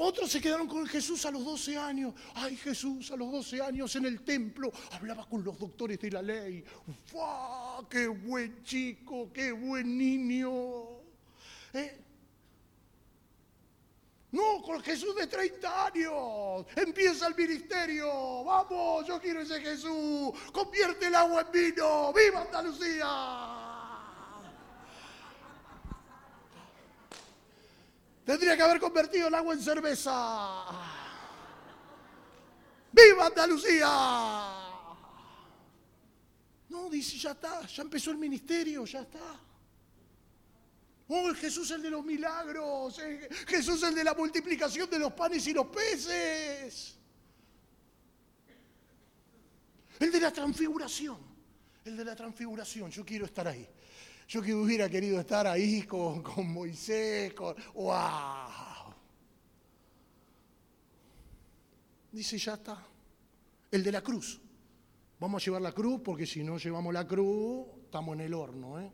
otros 0.02 0.30
se 0.30 0.40
quedaron 0.40 0.66
con 0.66 0.86
Jesús 0.86 1.26
a 1.26 1.30
los 1.30 1.44
12 1.44 1.76
años. 1.76 2.14
Ay, 2.34 2.56
Jesús 2.56 3.10
a 3.10 3.16
los 3.16 3.30
12 3.30 3.60
años 3.60 3.94
en 3.96 4.06
el 4.06 4.22
templo 4.22 4.72
hablaba 4.92 5.28
con 5.28 5.44
los 5.44 5.58
doctores 5.58 6.00
de 6.00 6.10
la 6.10 6.22
ley. 6.22 6.64
¡Fua! 7.06 7.86
¡Qué 7.88 8.06
buen 8.06 8.62
chico! 8.64 9.30
¡Qué 9.32 9.52
buen 9.52 9.98
niño! 9.98 10.50
¿Eh? 11.74 11.98
No, 14.32 14.62
con 14.62 14.80
Jesús 14.82 15.14
de 15.16 15.26
30 15.26 15.86
años. 15.86 16.66
Empieza 16.76 17.26
el 17.26 17.34
ministerio. 17.34 18.44
Vamos, 18.44 19.06
yo 19.06 19.20
quiero 19.20 19.42
ese 19.42 19.60
Jesús. 19.60 20.32
Convierte 20.52 21.08
el 21.08 21.14
agua 21.14 21.42
en 21.42 21.52
vino. 21.52 22.12
¡Viva 22.12 22.42
Andalucía! 22.42 23.69
Tendría 28.30 28.56
que 28.56 28.62
haber 28.62 28.78
convertido 28.78 29.26
el 29.26 29.34
agua 29.34 29.54
en 29.54 29.60
cerveza. 29.60 30.64
¡Viva 32.92 33.26
Andalucía! 33.26 33.88
No, 36.68 36.88
dice, 36.88 37.18
ya 37.18 37.32
está, 37.32 37.66
ya 37.66 37.82
empezó 37.82 38.12
el 38.12 38.18
ministerio, 38.18 38.84
ya 38.84 39.00
está. 39.00 39.40
Oh, 41.08 41.34
Jesús 41.34 41.72
el 41.72 41.82
de 41.82 41.90
los 41.90 42.04
milagros, 42.04 43.00
eh, 43.00 43.28
Jesús 43.48 43.82
el 43.82 43.96
de 43.96 44.04
la 44.04 44.14
multiplicación 44.14 44.88
de 44.88 45.00
los 45.00 45.12
panes 45.12 45.44
y 45.48 45.52
los 45.52 45.66
peces. 45.66 46.96
El 49.98 50.12
de 50.12 50.20
la 50.20 50.32
transfiguración, 50.32 51.18
el 51.84 51.96
de 51.96 52.04
la 52.04 52.14
transfiguración, 52.14 52.92
yo 52.92 53.04
quiero 53.04 53.24
estar 53.24 53.48
ahí. 53.48 53.68
Yo 54.30 54.40
que 54.40 54.54
hubiera 54.54 54.88
querido 54.88 55.18
estar 55.18 55.44
ahí 55.48 55.82
con, 55.82 56.22
Moisés, 56.52 57.34
con... 57.34 57.52
¡Wow! 57.74 58.94
Dice, 62.12 62.38
ya 62.38 62.54
está. 62.54 62.80
El 63.72 63.82
de 63.82 63.90
la 63.90 64.00
cruz. 64.00 64.40
Vamos 65.18 65.42
a 65.42 65.44
llevar 65.44 65.62
la 65.62 65.72
cruz 65.72 66.00
porque 66.04 66.26
si 66.26 66.44
no 66.44 66.58
llevamos 66.58 66.94
la 66.94 67.08
cruz, 67.08 67.66
estamos 67.86 68.14
en 68.14 68.20
el 68.20 68.34
horno. 68.34 68.80
¿eh? 68.80 68.92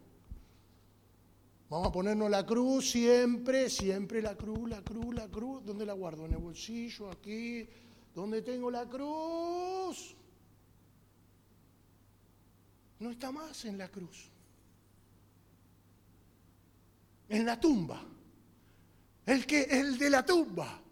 Vamos 1.69 1.89
a 1.89 1.93
ponernos 1.93 2.31
la 2.31 2.47
cruz 2.47 2.91
siempre, 2.93 3.69
siempre 3.69 4.23
la 4.23 4.37
cruz, 4.37 4.71
la 4.71 4.81
cruz, 4.81 5.15
la 5.15 5.29
cruz. 5.29 5.63
¿Dónde 5.67 5.85
la 5.85 5.93
guardo? 5.93 6.25
En 6.25 6.33
el 6.33 6.39
bolsillo, 6.39 7.11
aquí. 7.11 7.69
¿Dónde 8.15 8.41
tengo 8.41 8.71
la 8.71 8.89
cruz? 8.89 10.17
No 13.01 13.11
está 13.11 13.31
más 13.31 13.67
en 13.67 13.77
la 13.77 13.91
cruz 13.91 14.31
en 17.29 17.47
la 17.47 17.59
tumba. 17.61 18.05
El, 19.25 19.47
que, 19.47 19.63
el 19.63 19.99
de 19.99 20.11
la 20.11 20.25
tumba. 20.25 20.83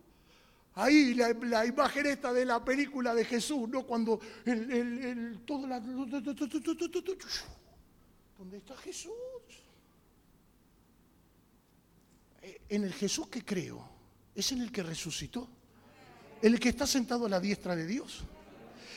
Ahí 0.74 1.14
la, 1.14 1.64
imagen 1.64 2.06
esta 2.06 2.32
de 2.32 2.44
la 2.44 2.64
película 2.64 3.14
de 3.14 3.24
Jesús, 3.24 3.68
¿no? 3.68 3.84
Cuando 3.84 4.18
el, 4.44 4.72
el, 4.72 5.40
todo 5.44 5.66
la... 5.68 5.78
¿Dónde 8.36 8.56
está 8.56 8.76
Jesús? 8.78 9.12
eh, 12.44 12.60
en 12.68 12.84
el 12.84 12.92
Jesús 12.92 13.28
que 13.28 13.44
creo 13.44 13.88
es 14.34 14.52
en 14.52 14.60
el 14.60 14.70
que 14.70 14.82
resucitó, 14.82 15.48
el 16.42 16.60
que 16.60 16.68
está 16.68 16.86
sentado 16.86 17.26
a 17.26 17.28
la 17.28 17.40
diestra 17.40 17.74
de 17.74 17.86
Dios. 17.86 18.24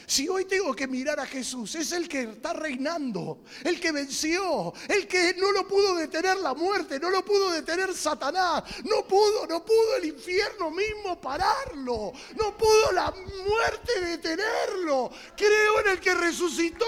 Si 0.10 0.30
hoy 0.30 0.46
tengo 0.46 0.74
que 0.74 0.88
mirar 0.88 1.20
a 1.20 1.26
Jesús, 1.26 1.76
es 1.76 1.92
el 1.92 2.08
que 2.08 2.22
está 2.22 2.54
reinando, 2.54 3.44
el 3.66 3.78
que 3.78 3.92
venció, 3.92 4.74
el 4.88 5.06
que 5.06 5.34
no 5.34 5.52
lo 5.52 5.68
pudo 5.68 5.96
detener 5.96 6.38
la 6.38 6.54
muerte, 6.54 6.98
no 6.98 7.10
lo 7.10 7.26
pudo 7.26 7.52
detener 7.52 7.94
Satanás, 7.94 8.64
no 8.86 9.06
pudo, 9.06 9.46
no 9.48 9.66
pudo 9.66 9.98
el 9.98 10.06
infierno 10.06 10.72
mismo 10.72 11.20
pararlo, 11.20 12.14
no 12.40 12.58
pudo 12.58 12.94
la 12.94 13.14
muerte 13.46 14.00
detenerlo. 14.00 15.12
Creo 15.36 15.82
en 15.82 15.90
el 15.90 16.00
que 16.00 16.16
resucitó. 16.16 16.86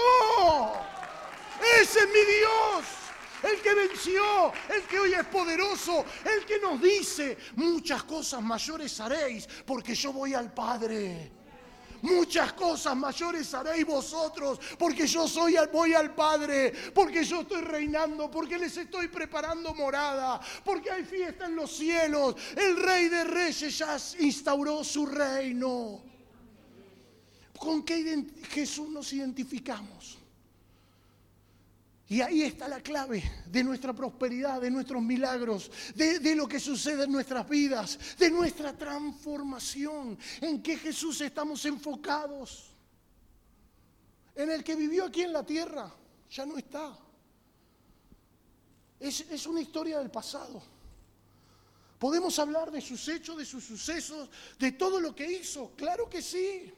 Ese 1.78 1.98
es 1.98 2.06
mi 2.06 2.24
Dios 2.24 2.84
el 3.42 3.60
que 3.60 3.74
venció, 3.74 4.52
el 4.74 4.82
que 4.84 4.98
hoy 4.98 5.12
es 5.12 5.26
poderoso, 5.26 6.06
el 6.24 6.46
que 6.46 6.58
nos 6.58 6.80
dice, 6.80 7.36
muchas 7.56 8.02
cosas 8.04 8.40
mayores 8.42 8.98
haréis 8.98 9.46
porque 9.66 9.94
yo 9.94 10.10
voy 10.10 10.32
al 10.32 10.52
Padre. 10.54 11.39
Muchas 12.02 12.52
cosas 12.52 12.96
mayores 12.96 13.52
haréis 13.52 13.86
vosotros, 13.86 14.58
porque 14.78 15.06
yo 15.06 15.28
soy, 15.28 15.56
voy 15.72 15.94
al 15.94 16.14
Padre, 16.14 16.72
porque 16.94 17.24
yo 17.24 17.42
estoy 17.42 17.62
reinando, 17.62 18.30
porque 18.30 18.58
les 18.58 18.76
estoy 18.76 19.08
preparando 19.08 19.74
morada, 19.74 20.40
porque 20.64 20.90
hay 20.90 21.04
fiesta 21.04 21.46
en 21.46 21.56
los 21.56 21.70
cielos. 21.70 22.36
El 22.56 22.76
Rey 22.76 23.08
de 23.08 23.24
Reyes 23.24 23.76
ya 23.76 23.96
instauró 24.20 24.84
su 24.84 25.06
reino. 25.06 26.02
¿Con 27.58 27.82
qué 27.82 28.24
Jesús 28.50 28.88
nos 28.88 29.12
identificamos? 29.12 30.19
Y 32.10 32.22
ahí 32.22 32.42
está 32.42 32.66
la 32.66 32.80
clave 32.80 33.22
de 33.46 33.62
nuestra 33.62 33.92
prosperidad, 33.92 34.60
de 34.60 34.68
nuestros 34.68 35.00
milagros, 35.00 35.70
de, 35.94 36.34
lo 36.34 36.48
que 36.48 36.58
sucede 36.58 37.04
en 37.04 37.12
nuestras 37.12 37.48
vidas, 37.48 38.16
de 38.18 38.28
nuestra 38.28 38.76
transformación. 38.76 40.18
¿En 40.40 40.60
qué 40.60 40.76
Jesús 40.76 41.20
estamos 41.20 41.64
enfocados? 41.66 42.74
En 44.34 44.50
el 44.50 44.64
que 44.64 44.74
vivió 44.74 45.04
aquí 45.04 45.22
en 45.22 45.32
la 45.32 45.46
tierra, 45.46 45.88
ya 46.28 46.44
no 46.44 46.58
está. 46.58 46.98
Es, 48.98 49.20
es 49.30 49.46
una 49.46 49.60
historia 49.60 50.00
del 50.00 50.10
pasado. 50.10 50.60
Podemos 51.96 52.36
hablar 52.40 52.72
de 52.72 52.80
sus 52.80 53.06
hechos, 53.06 53.36
de 53.36 53.44
sus 53.44 53.62
sucesos, 53.62 54.28
de 54.58 54.72
todo 54.72 54.98
lo 54.98 55.14
que 55.14 55.30
hizo, 55.30 55.76
claro 55.76 56.10
que 56.10 56.22
sí. 56.22 56.74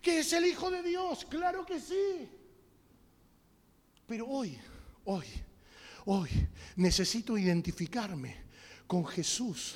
Que 0.00 0.20
es 0.20 0.32
el 0.32 0.46
Hijo 0.46 0.70
de 0.70 0.82
Dios, 0.82 1.26
claro 1.26 1.66
que 1.66 1.78
sí. 1.78 2.37
Pero 4.08 4.26
hoy, 4.26 4.58
hoy, 5.04 5.26
hoy 6.06 6.30
necesito 6.76 7.36
identificarme 7.36 8.36
con 8.86 9.06
Jesús 9.06 9.74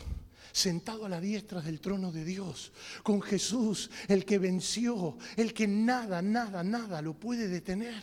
sentado 0.51 1.05
a 1.05 1.09
la 1.09 1.21
diestra 1.21 1.61
del 1.61 1.81
trono 1.81 2.11
de 2.11 2.25
Dios, 2.25 2.73
con 3.03 3.21
Jesús, 3.21 3.91
el 4.09 4.25
que 4.25 4.39
venció, 4.39 5.19
el 5.37 5.53
que 5.53 5.69
nada, 5.69 6.23
nada, 6.23 6.65
nada 6.65 7.03
lo 7.03 7.15
puede 7.15 7.47
detener. 7.47 8.03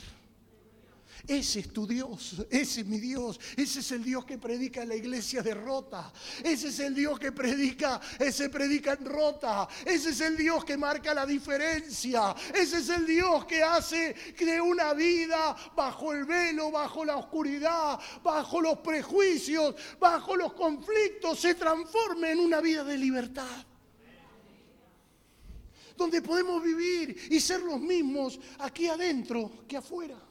Ese 1.28 1.60
es 1.60 1.74
tu 1.74 1.88
Dios, 1.88 2.46
ese 2.50 2.82
es 2.82 2.88
mi 2.88 3.00
Dios, 3.00 3.40
ese 3.56 3.80
es 3.80 3.92
el 3.92 4.04
Dios 4.04 4.26
que 4.26 4.38
predica 4.38 4.86
la 4.86 4.96
iglesia 4.96 5.42
de 5.42 5.54
Rota, 5.54 6.12
ese 6.44 6.70
es 6.70 6.80
el 6.80 6.96
Dios 6.96 7.20
que 7.20 7.32
predica, 7.32 8.00
ese 8.20 8.50
predica 8.50 8.94
en 8.94 9.06
Rota, 9.06 9.68
ese 9.86 10.10
es 10.10 10.22
el 10.22 10.38
Dios 10.38 10.64
que 10.66 10.78
marca 10.78 11.14
la 11.14 11.26
diferencia, 11.26 12.36
ese 12.54 12.78
es 12.78 12.90
el 12.90 13.06
Dios 13.06 13.46
que 13.46 13.64
hace 13.64 14.14
que 14.36 14.60
una 14.60 14.94
vida 14.94 15.56
bajo 15.76 16.14
el 16.14 16.26
velo, 16.26 16.72
bajo 16.72 17.06
la 17.06 17.18
oscuridad, 17.18 18.00
bajo 18.24 18.62
los 18.62 18.80
prejuicios, 18.80 19.76
bajo 20.00 20.36
los 20.36 20.54
conflictos, 20.54 21.40
se 21.40 21.56
transforme 21.56 22.32
en 22.32 22.40
una 22.40 22.62
vida 22.62 22.84
de 22.84 22.98
libertad 22.98 23.66
donde 25.96 26.22
podemos 26.22 26.64
vivir 26.64 27.28
y 27.30 27.42
ser 27.42 27.60
los 27.62 27.80
mismos 27.80 28.40
aquí 28.60 28.88
adentro 28.88 29.52
que 29.68 29.76
afuera. 29.76 30.29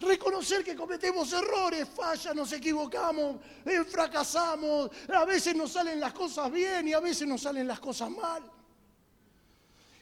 Reconocer 0.00 0.62
que 0.64 0.76
cometemos 0.76 1.32
errores, 1.32 1.88
fallas, 1.88 2.34
nos 2.34 2.52
equivocamos, 2.52 3.36
eh, 3.64 3.82
fracasamos, 3.84 4.90
a 5.12 5.24
veces 5.24 5.56
nos 5.56 5.72
salen 5.72 5.98
las 5.98 6.12
cosas 6.12 6.52
bien 6.52 6.86
y 6.86 6.92
a 6.92 7.00
veces 7.00 7.26
nos 7.26 7.42
salen 7.42 7.66
las 7.66 7.80
cosas 7.80 8.08
mal. 8.10 8.42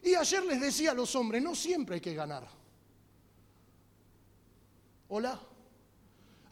Y 0.02 0.14
ayer 0.14 0.44
les 0.44 0.61
decía 0.61 0.90
a 0.90 0.94
los 0.94 1.14
hombres, 1.16 1.42
no 1.42 1.54
siempre 1.54 1.96
hay 1.96 2.00
que 2.00 2.14
ganar. 2.14 2.46
Hola. 5.09 5.40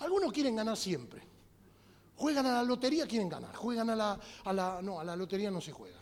Algunos 0.01 0.33
quieren 0.33 0.57
ganar 0.57 0.77
siempre. 0.77 1.23
Juegan 2.17 2.47
a 2.47 2.53
la 2.53 2.63
lotería, 2.63 3.07
quieren 3.07 3.29
ganar. 3.29 3.55
Juegan 3.55 3.91
a 3.91 3.97
la... 3.97 4.21
A 4.45 4.53
la 4.53 4.81
no, 4.83 5.01
a 5.01 5.05
la 5.05 5.17
lotería 5.17 5.51
no 5.51 5.61
se 5.61 5.73
juega. 5.73 5.99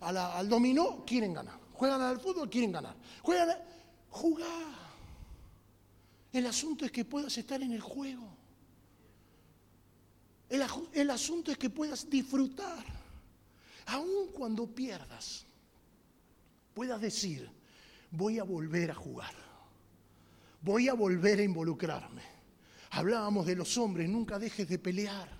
al 0.00 0.48
dominó, 0.48 1.04
quieren 1.04 1.34
ganar. 1.34 1.58
Juegan 1.74 2.00
al 2.00 2.20
fútbol, 2.20 2.48
quieren 2.48 2.72
ganar. 2.72 2.96
Juegan 3.22 3.50
a... 3.50 3.58
Jugar. 4.10 4.89
El 6.32 6.46
asunto 6.46 6.84
es 6.84 6.92
que 6.92 7.04
puedas 7.04 7.36
estar 7.36 7.60
en 7.62 7.72
el 7.72 7.80
juego. 7.80 8.36
El, 10.48 11.10
asunto 11.10 11.52
es 11.52 11.58
que 11.58 11.70
puedas 11.70 12.10
disfrutar. 12.10 12.84
Aun 13.86 14.32
cuando 14.32 14.66
pierdas, 14.66 15.46
puedas 16.74 17.00
decir, 17.00 17.48
voy 18.10 18.38
a 18.38 18.44
volver 18.44 18.90
a 18.90 18.94
jugar. 18.94 19.34
Voy 20.62 20.88
a 20.88 20.94
volver 20.94 21.38
a 21.38 21.44
involucrarme. 21.44 22.22
Hablábamos 22.90 23.46
de 23.46 23.56
los 23.56 23.78
hombres, 23.78 24.08
nunca 24.08 24.38
dejes 24.38 24.68
de 24.68 24.78
pelear. 24.78 25.39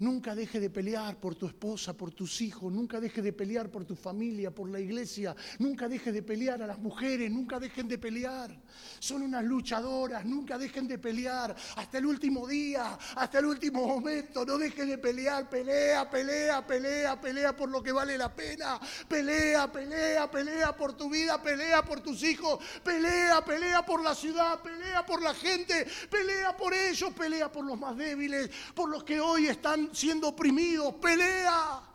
Nunca 0.00 0.34
deje 0.34 0.60
de 0.60 0.70
pelear 0.70 1.20
por 1.20 1.34
tu 1.34 1.46
esposa, 1.46 1.92
por 1.94 2.10
tus 2.10 2.40
hijos, 2.40 2.72
nunca 2.72 2.98
deje 3.00 3.20
de 3.20 3.34
pelear 3.34 3.70
por 3.70 3.84
tu 3.84 3.94
familia, 3.94 4.50
por 4.50 4.70
la 4.70 4.80
iglesia, 4.80 5.36
nunca 5.58 5.88
deje 5.90 6.10
de 6.10 6.22
pelear 6.22 6.62
a 6.62 6.66
las 6.66 6.78
mujeres, 6.78 7.30
nunca 7.30 7.60
dejen 7.60 7.86
de 7.86 7.98
pelear. 7.98 8.50
Son 8.98 9.20
unas 9.20 9.44
luchadoras, 9.44 10.24
nunca 10.24 10.56
dejen 10.56 10.88
de 10.88 10.98
pelear. 10.98 11.54
Hasta 11.76 11.98
el 11.98 12.06
último 12.06 12.48
día, 12.48 12.98
hasta 13.14 13.40
el 13.40 13.44
último 13.44 13.86
momento, 13.86 14.46
no 14.46 14.56
dejen 14.56 14.88
de 14.88 14.96
pelear, 14.96 15.50
pelea, 15.50 16.08
pelea, 16.08 16.66
pelea, 16.66 17.20
pelea 17.20 17.54
por 17.54 17.68
lo 17.68 17.82
que 17.82 17.92
vale 17.92 18.16
la 18.16 18.34
pena, 18.34 18.80
pelea, 19.06 19.70
pelea, 19.70 20.30
pelea 20.30 20.74
por 20.74 20.94
tu 20.94 21.10
vida, 21.10 21.42
pelea 21.42 21.84
por 21.84 22.00
tus 22.00 22.22
hijos, 22.22 22.58
pelea, 22.82 23.44
pelea 23.44 23.84
por 23.84 24.02
la 24.02 24.14
ciudad, 24.14 24.62
pelea 24.62 25.04
por 25.04 25.22
la 25.22 25.34
gente, 25.34 25.86
pelea 26.10 26.56
por 26.56 26.72
ellos, 26.72 27.12
pelea 27.12 27.52
por 27.52 27.66
los 27.66 27.78
más 27.78 27.94
débiles, 27.98 28.50
por 28.74 28.88
los 28.88 29.04
que 29.04 29.20
hoy 29.20 29.48
están 29.48 29.89
siendo 29.92 30.28
oprimidos. 30.28 30.94
Pelea. 30.94 31.90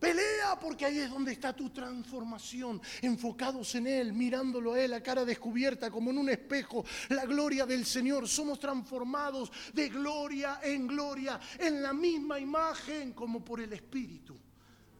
Pelea 0.00 0.58
porque 0.58 0.86
ahí 0.86 0.98
es 0.98 1.10
donde 1.10 1.32
está 1.32 1.54
tu 1.54 1.68
transformación, 1.68 2.80
enfocados 3.02 3.74
en 3.74 3.86
Él, 3.86 4.14
mirándolo 4.14 4.72
a 4.72 4.80
Él 4.80 4.94
a 4.94 5.02
cara 5.02 5.26
descubierta 5.26 5.90
como 5.90 6.10
en 6.10 6.16
un 6.16 6.30
espejo, 6.30 6.86
la 7.10 7.26
gloria 7.26 7.66
del 7.66 7.84
Señor. 7.84 8.26
Somos 8.26 8.58
transformados 8.58 9.52
de 9.74 9.90
gloria 9.90 10.60
en 10.62 10.86
gloria, 10.86 11.38
en 11.58 11.82
la 11.82 11.92
misma 11.92 12.40
imagen 12.40 13.12
como 13.12 13.44
por 13.44 13.60
el 13.60 13.74
Espíritu 13.74 14.38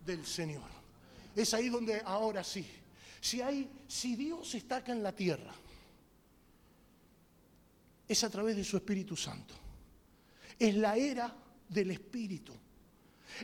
del 0.04 0.26
Señor. 0.26 0.68
Es 1.34 1.54
ahí 1.54 1.70
donde 1.70 2.02
ahora 2.04 2.44
sí, 2.44 2.66
si, 3.22 3.40
hay, 3.40 3.70
si 3.88 4.16
Dios 4.16 4.54
está 4.54 4.76
acá 4.76 4.92
en 4.92 5.02
la 5.02 5.12
tierra, 5.12 5.54
es 8.06 8.22
a 8.22 8.28
través 8.28 8.54
de 8.54 8.64
su 8.64 8.76
Espíritu 8.76 9.16
Santo. 9.16 9.54
Es 10.60 10.76
la 10.76 10.94
era 10.94 11.34
del 11.66 11.90
espíritu. 11.90 12.52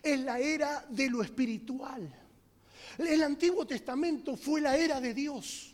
Es 0.02 0.20
la 0.20 0.38
era 0.38 0.84
de 0.86 1.08
lo 1.08 1.22
espiritual. 1.22 2.14
El 2.98 3.22
Antiguo 3.22 3.66
Testamento 3.66 4.36
fue 4.36 4.60
la 4.60 4.76
era 4.76 5.00
de 5.00 5.14
Dios. 5.14 5.72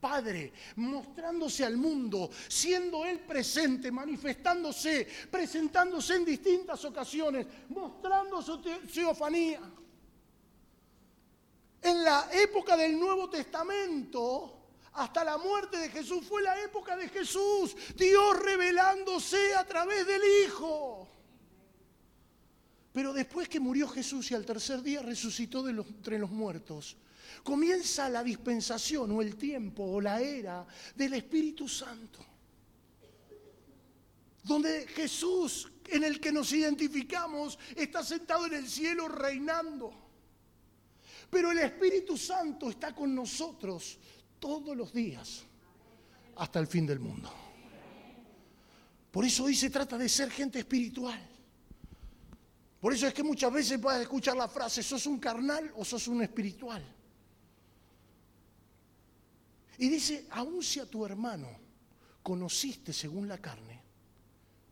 Padre, 0.00 0.52
mostrándose 0.76 1.64
al 1.64 1.76
mundo, 1.76 2.30
siendo 2.48 3.04
Él 3.04 3.20
presente, 3.20 3.92
manifestándose, 3.92 5.06
presentándose 5.30 6.16
en 6.16 6.24
distintas 6.24 6.82
ocasiones, 6.86 7.46
mostrando 7.68 8.40
su 8.40 8.60
teofanía. 8.60 9.60
En 11.82 12.02
la 12.02 12.30
época 12.32 12.76
del 12.76 12.98
Nuevo 12.98 13.28
Testamento, 13.28 14.61
hasta 14.94 15.24
la 15.24 15.38
muerte 15.38 15.78
de 15.78 15.88
Jesús 15.88 16.24
fue 16.26 16.42
la 16.42 16.60
época 16.60 16.96
de 16.96 17.08
Jesús, 17.08 17.74
Dios 17.96 18.38
revelándose 18.40 19.54
a 19.54 19.64
través 19.64 20.06
del 20.06 20.22
Hijo. 20.44 21.08
Pero 22.92 23.14
después 23.14 23.48
que 23.48 23.58
murió 23.58 23.88
Jesús 23.88 24.30
y 24.30 24.34
al 24.34 24.44
tercer 24.44 24.82
día 24.82 25.00
resucitó 25.00 25.62
de 25.62 25.70
entre 25.70 26.18
los 26.18 26.30
muertos, 26.30 26.96
comienza 27.42 28.08
la 28.10 28.22
dispensación 28.22 29.10
o 29.12 29.22
el 29.22 29.36
tiempo 29.36 29.82
o 29.82 30.00
la 30.00 30.20
era 30.20 30.66
del 30.94 31.14
Espíritu 31.14 31.66
Santo. 31.68 32.18
Donde 34.44 34.86
Jesús, 34.88 35.72
en 35.86 36.04
el 36.04 36.20
que 36.20 36.32
nos 36.32 36.52
identificamos, 36.52 37.58
está 37.74 38.04
sentado 38.04 38.44
en 38.44 38.54
el 38.54 38.68
cielo 38.68 39.08
reinando. 39.08 39.94
Pero 41.30 41.50
el 41.50 41.60
Espíritu 41.60 42.18
Santo 42.18 42.68
está 42.68 42.94
con 42.94 43.14
nosotros 43.14 43.98
todos 44.42 44.76
los 44.76 44.92
días 44.92 45.44
hasta 46.34 46.58
el 46.58 46.66
fin 46.66 46.84
del 46.84 46.98
mundo. 46.98 47.32
Por 49.12 49.24
eso 49.24 49.44
hoy 49.44 49.54
se 49.54 49.70
trata 49.70 49.96
de 49.96 50.08
ser 50.08 50.32
gente 50.32 50.58
espiritual. 50.58 51.20
Por 52.80 52.92
eso 52.92 53.06
es 53.06 53.14
que 53.14 53.22
muchas 53.22 53.52
veces 53.52 53.78
puedes 53.78 54.02
escuchar 54.02 54.36
la 54.36 54.48
frase, 54.48 54.82
¿sos 54.82 55.06
un 55.06 55.20
carnal 55.20 55.72
o 55.76 55.84
sos 55.84 56.08
un 56.08 56.22
espiritual? 56.22 56.82
Y 59.78 59.88
dice, 59.88 60.26
aun 60.30 60.60
si 60.60 60.80
a 60.80 60.90
tu 60.90 61.06
hermano 61.06 61.48
conociste 62.20 62.92
según 62.92 63.28
la 63.28 63.38
carne, 63.38 63.80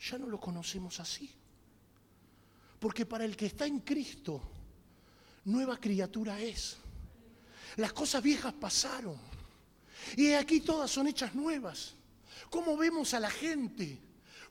ya 0.01 0.19
no 0.19 0.27
lo 0.27 0.41
conocemos 0.41 0.99
así. 0.99 1.31
Porque 2.81 3.07
para 3.07 3.25
el 3.25 3.37
que 3.37 3.47
está 3.47 3.67
en 3.67 3.81
Cristo, 3.81 4.43
nueva 5.45 5.79
criatura 5.79 6.41
es. 6.41 6.77
Las 7.77 7.93
cosas 7.93 8.21
viejas 8.21 8.53
pasaron. 8.55 9.40
Y 10.17 10.33
aquí 10.33 10.61
todas 10.61 10.91
son 10.91 11.07
hechas 11.07 11.35
nuevas. 11.35 11.95
¿Cómo 12.51 12.77
vemos 12.77 13.15
a 13.15 13.21
la 13.21 13.31
gente? 13.31 14.01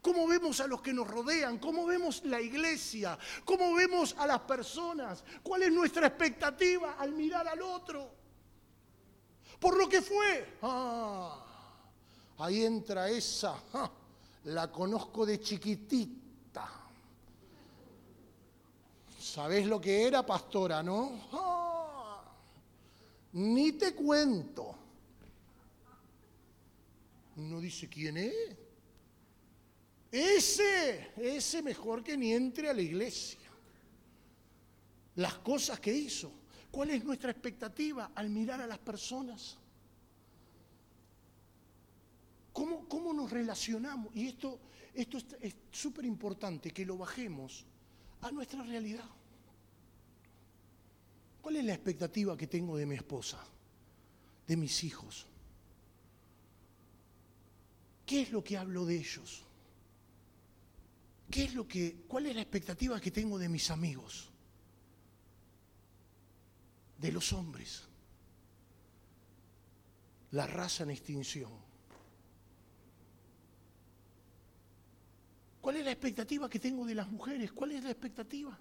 ¿Cómo 0.01 0.27
vemos 0.27 0.61
a 0.61 0.67
los 0.67 0.81
que 0.81 0.93
nos 0.93 1.07
rodean? 1.07 1.57
¿Cómo 1.57 1.85
vemos 1.85 2.23
la 2.23 2.39
iglesia? 2.39 3.17
¿Cómo 3.43 3.73
vemos 3.73 4.15
a 4.17 4.25
las 4.25 4.39
personas? 4.41 5.23
¿Cuál 5.43 5.63
es 5.63 5.71
nuestra 5.71 6.07
expectativa 6.07 6.95
al 6.97 7.11
mirar 7.11 7.47
al 7.47 7.61
otro? 7.61 8.09
Por 9.59 9.77
lo 9.77 9.89
que 9.89 10.01
fue. 10.01 10.57
Ah, 10.61 11.43
ahí 12.37 12.63
entra 12.63 13.09
esa. 13.09 13.55
La 14.45 14.71
conozco 14.71 15.25
de 15.25 15.41
chiquitita. 15.41 16.69
¿Sabés 19.19 19.67
lo 19.67 19.81
que 19.81 20.07
era, 20.07 20.25
pastora, 20.25 20.81
no? 20.81 21.27
Ah, 21.33 22.23
ni 23.33 23.73
te 23.73 23.93
cuento. 23.93 24.78
Uno 27.39 27.61
dice, 27.61 27.87
¿quién 27.87 28.17
es? 28.17 28.33
Ese, 30.11 31.11
ese 31.17 31.61
mejor 31.61 32.03
que 32.03 32.17
ni 32.17 32.33
entre 32.33 32.69
a 32.69 32.73
la 32.73 32.81
iglesia. 32.81 33.39
Las 35.15 35.35
cosas 35.35 35.79
que 35.79 35.93
hizo. 35.93 36.31
¿Cuál 36.71 36.91
es 36.91 37.03
nuestra 37.03 37.31
expectativa 37.31 38.11
al 38.13 38.29
mirar 38.29 38.61
a 38.61 38.67
las 38.67 38.79
personas? 38.79 39.57
¿Cómo, 42.51 42.87
cómo 42.87 43.13
nos 43.13 43.31
relacionamos? 43.31 44.13
Y 44.15 44.27
esto, 44.27 44.59
esto 44.93 45.17
es 45.39 45.55
súper 45.71 46.05
importante 46.05 46.71
que 46.71 46.85
lo 46.85 46.97
bajemos 46.97 47.65
a 48.21 48.31
nuestra 48.31 48.63
realidad. 48.63 49.09
¿Cuál 51.41 51.55
es 51.55 51.65
la 51.65 51.73
expectativa 51.73 52.35
que 52.35 52.47
tengo 52.47 52.75
de 52.75 52.85
mi 52.85 52.95
esposa, 52.95 53.41
de 54.45 54.57
mis 54.57 54.83
hijos? 54.83 55.28
¿Qué 58.09 58.21
es 58.23 58.31
lo 58.31 58.43
que 58.43 58.57
hablo 58.57 58.87
de 58.87 58.95
ellos? 58.95 59.43
¿Qué 61.29 61.43
es 61.43 61.53
lo 61.53 61.67
que, 61.67 62.05
cuál 62.07 62.25
es 62.25 62.33
la 62.33 62.41
expectativa 62.41 62.99
que 62.99 63.11
tengo 63.11 63.37
de 63.37 63.47
mis 63.47 63.69
amigos? 63.69 64.31
De 66.97 67.11
los 67.11 67.31
hombres. 67.33 67.83
La 70.31 70.47
raza 70.47 70.85
en 70.85 70.89
extinción. 70.89 71.51
¿Cuál 75.61 75.75
es 75.75 75.85
la 75.85 75.91
expectativa 75.91 76.49
que 76.49 76.57
tengo 76.57 76.87
de 76.87 76.95
las 76.95 77.11
mujeres? 77.11 77.51
¿Cuál 77.51 77.73
es 77.73 77.83
la 77.83 77.91
expectativa? 77.91 78.57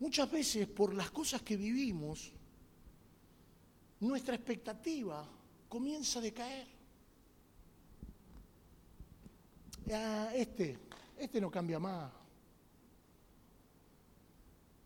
Muchas 0.00 0.30
veces 0.30 0.66
por 0.68 0.94
las 0.94 1.10
cosas 1.10 1.42
que 1.42 1.58
vivimos, 1.58 2.32
nuestra 4.00 4.36
expectativa 4.36 5.28
comienza 5.68 6.20
a 6.20 6.22
decaer. 6.22 6.77
Este, 10.34 10.78
este 11.16 11.40
no 11.40 11.50
cambia 11.50 11.78
más. 11.78 12.12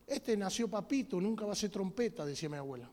Este 0.06 0.36
nació 0.36 0.68
papito, 0.68 1.20
nunca 1.20 1.44
va 1.44 1.52
a 1.52 1.56
ser 1.56 1.70
trompeta, 1.70 2.24
decía 2.24 2.48
mi 2.48 2.56
abuela. 2.56 2.88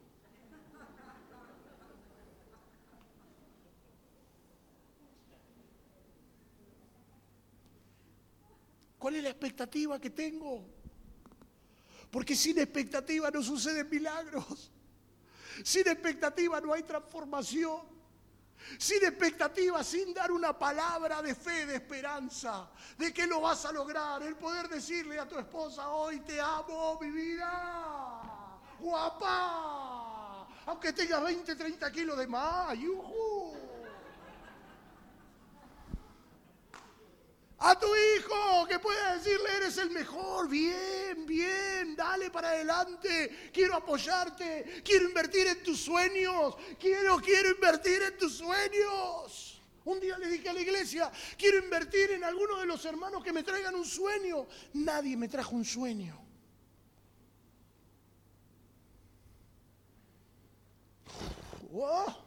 ¿Cuál 8.98 9.16
es 9.16 9.24
la 9.24 9.30
expectativa 9.30 10.00
que 10.00 10.10
tengo? 10.10 10.66
Porque 12.12 12.36
sin 12.36 12.60
expectativa 12.60 13.32
no 13.32 13.42
suceden 13.42 13.90
milagros. 13.90 14.72
Sin 15.64 15.88
expectativa 15.88 16.60
no 16.60 16.74
hay 16.74 16.84
transformación 16.84 17.99
sin 18.78 19.04
expectativa, 19.04 19.84
sin 19.84 20.14
dar 20.14 20.32
una 20.32 20.58
palabra 20.58 21.22
de 21.22 21.36
fe, 21.36 21.66
de 21.66 21.76
esperanza, 21.76 22.70
de 22.98 23.14
que 23.14 23.26
lo 23.28 23.42
vas 23.42 23.66
a 23.66 23.72
lograr, 23.72 24.22
el 24.24 24.36
poder 24.36 24.70
decirle 24.70 25.20
a 25.20 25.28
tu 25.28 25.38
esposa, 25.38 25.90
hoy 25.90 26.20
te 26.22 26.40
amo, 26.40 26.98
mi 27.02 27.10
vida, 27.10 28.60
guapa, 28.80 30.48
aunque 30.66 30.94
tengas 30.94 31.24
20, 31.24 31.56
30 31.56 31.92
kilos 31.92 32.18
de 32.18 32.28
más, 32.28 32.78
yuju. 32.78 33.49
A 37.62 37.78
tu 37.78 37.88
hijo 37.88 38.66
que 38.68 38.80
pueda 38.80 39.16
decirle, 39.16 39.58
eres 39.58 39.78
el 39.78 39.90
mejor, 39.90 40.48
bien, 40.48 41.26
bien, 41.26 41.94
dale 41.94 42.32
para 42.32 42.50
adelante, 42.50 43.52
quiero 43.54 43.76
apoyarte, 43.76 44.82
quiero 44.84 45.10
invertir 45.10 45.46
en 45.48 45.62
tus 45.62 45.82
sueños, 45.82 46.56
quiero, 46.80 47.18
quiero 47.18 47.50
invertir 47.52 48.02
en 48.02 48.18
tus 48.18 48.38
sueños. 48.38 49.62
Un 49.84 50.00
día 50.00 50.18
le 50.18 50.30
dije 50.30 50.48
a 50.48 50.54
la 50.54 50.62
iglesia, 50.62 51.12
quiero 51.38 51.58
invertir 51.58 52.12
en 52.12 52.24
alguno 52.24 52.60
de 52.60 52.66
los 52.66 52.86
hermanos 52.86 53.22
que 53.24 53.34
me 53.34 53.44
traigan 53.44 53.76
un 53.76 53.86
sueño. 53.86 54.48
Nadie 54.74 55.18
me 55.18 55.28
trajo 55.28 55.54
un 55.54 55.66
sueño. 55.66 56.18
Oh, 61.74 62.24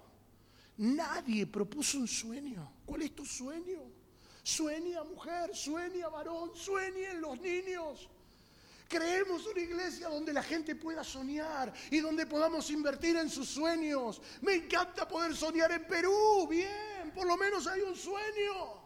nadie 0.77 1.47
propuso 1.47 1.99
un 1.99 2.09
sueño. 2.09 2.71
¿Cuál 2.85 3.03
es 3.03 3.15
tu 3.15 3.25
sueño? 3.25 4.02
Sueña 4.43 5.05
mujer, 5.05 5.55
sueña 5.55 6.09
varón, 6.09 6.51
sueñen 6.55 7.21
los 7.21 7.41
niños. 7.41 8.09
Creemos 8.89 9.47
una 9.47 9.61
iglesia 9.61 10.09
donde 10.09 10.33
la 10.33 10.43
gente 10.43 10.75
pueda 10.75 11.03
soñar 11.03 11.73
y 11.91 12.01
donde 12.01 12.27
podamos 12.27 12.69
invertir 12.71 13.17
en 13.17 13.31
sus 13.31 13.49
sueños. 13.49 14.21
Me 14.43 14.55
encanta 14.55 15.09
poder 15.09 15.35
soñar 15.35 15.73
en 15.73 15.87
Perú, 15.87 16.47
bien, 16.49 17.11
por 17.15 17.27
lo 17.27 17.37
menos 17.37 17.67
hay 17.67 17.81
un 17.81 17.97
sueño. 17.97 18.83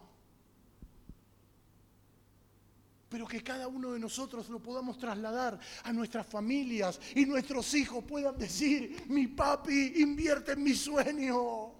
Pero 3.09 3.27
que 3.27 3.43
cada 3.43 3.67
uno 3.67 3.91
de 3.91 3.99
nosotros 3.99 4.47
lo 4.49 4.61
podamos 4.61 4.97
trasladar 4.97 5.59
a 5.83 5.91
nuestras 5.91 6.27
familias 6.27 6.99
y 7.15 7.25
nuestros 7.25 7.73
hijos 7.73 8.03
puedan 8.03 8.37
decir, 8.37 9.05
mi 9.07 9.27
papi 9.27 9.93
invierte 9.97 10.53
en 10.53 10.63
mi 10.63 10.73
sueño. 10.73 11.76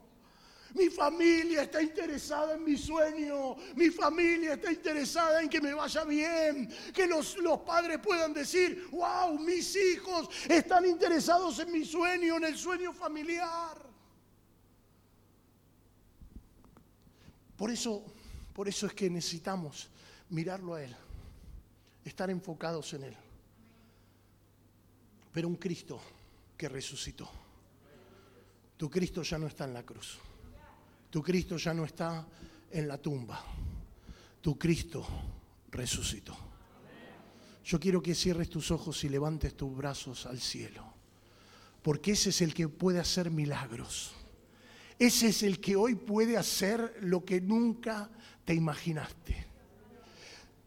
Mi 0.78 0.90
familia 0.90 1.64
está 1.64 1.82
interesada 1.82 2.54
en 2.54 2.64
mi 2.64 2.78
sueño. 2.78 3.56
Mi 3.76 3.90
familia 3.90 4.54
está 4.54 4.72
interesada 4.72 5.42
en 5.42 5.50
que 5.50 5.60
me 5.60 5.74
vaya 5.74 6.04
bien. 6.04 6.70
Que 6.94 7.08
los, 7.08 7.36
los, 7.38 7.62
padres 7.62 7.98
puedan 7.98 8.32
decir, 8.32 8.88
wow, 8.92 9.40
mis 9.40 9.76
hijos 9.76 10.30
están 10.48 10.86
interesados 10.86 11.58
en 11.60 11.72
mi 11.72 11.84
sueño, 11.84 12.38
en 12.38 12.44
el 12.44 12.58
sueño 12.58 12.94
familiar. 12.94 13.76
Por 17.58 17.72
eso, 17.72 18.04
por 18.54 18.68
eso 18.68 18.86
es 18.86 18.94
que 18.94 19.10
necesitamos 19.10 19.90
mirarlo 20.30 20.76
a 20.76 20.84
Él, 20.84 20.96
estar 22.06 22.30
enfocados 22.30 22.94
en 22.94 23.04
Él. 23.06 23.18
Pero 25.34 25.48
un 25.48 25.56
Cristo 25.56 26.00
que 26.56 26.70
resucitó. 26.70 27.28
Tu 28.78 28.92
Cristo 28.92 29.24
ya 29.24 29.40
no 29.40 29.48
está 29.48 29.66
en 29.66 29.74
la 29.74 29.84
cruz. 29.84 30.20
Tu 31.18 31.24
Cristo 31.24 31.58
ya 31.58 31.74
no 31.74 31.84
está 31.84 32.28
en 32.70 32.88
la 32.88 33.00
tumba. 33.00 33.44
Tu 34.40 34.56
Cristo 34.56 35.04
resucitó. 35.72 36.38
Yo 37.66 37.80
quiero 37.80 38.04
que 38.04 38.14
cierres 38.14 38.52
tus 38.52 38.70
ojos 38.70 39.04
y 39.04 39.10
levantes 39.10 39.58
tus 39.58 39.76
brazos 39.76 40.28
al 40.28 40.40
cielo. 40.40 40.84
Porque 41.82 42.12
ese 42.12 42.30
es 42.30 42.42
el 42.42 42.54
que 42.54 42.70
puede 42.70 43.00
hacer 43.00 43.32
milagros. 43.32 44.12
Ese 45.00 45.30
es 45.30 45.42
el 45.42 45.60
que 45.60 45.76
hoy 45.76 45.96
puede 45.96 46.38
hacer 46.38 46.98
lo 47.02 47.26
que 47.26 47.42
nunca 47.42 48.12
te 48.46 48.54
imaginaste. 48.54 49.48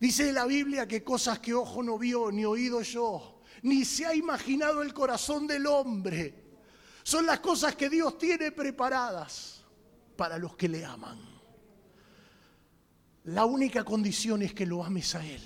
Dice 0.01 0.33
la 0.33 0.47
Biblia 0.47 0.89
que 0.89 1.05
cosas 1.05 1.39
que 1.39 1.55
ojo 1.55 1.81
no 1.81 1.97
vio, 1.97 2.33
ni 2.33 2.45
oído 2.45 2.83
yo, 2.83 3.43
ni 3.63 3.85
se 3.85 4.05
ha 4.05 4.17
imaginado 4.17 4.83
el 4.83 4.93
corazón 4.93 5.47
del 5.47 5.69
hombre, 5.69 6.35
son 7.05 7.25
las 7.25 7.39
cosas 7.39 7.77
que 7.77 7.89
Dios 7.89 8.19
tiene 8.19 8.51
preparadas 8.51 9.60
para 10.21 10.37
los 10.37 10.55
que 10.55 10.69
le 10.69 10.85
aman. 10.85 11.19
La 13.25 13.47
única 13.47 13.83
condición 13.85 14.43
es 14.43 14.53
que 14.53 14.67
lo 14.67 14.85
ames 14.85 15.15
a 15.15 15.25
Él. 15.25 15.41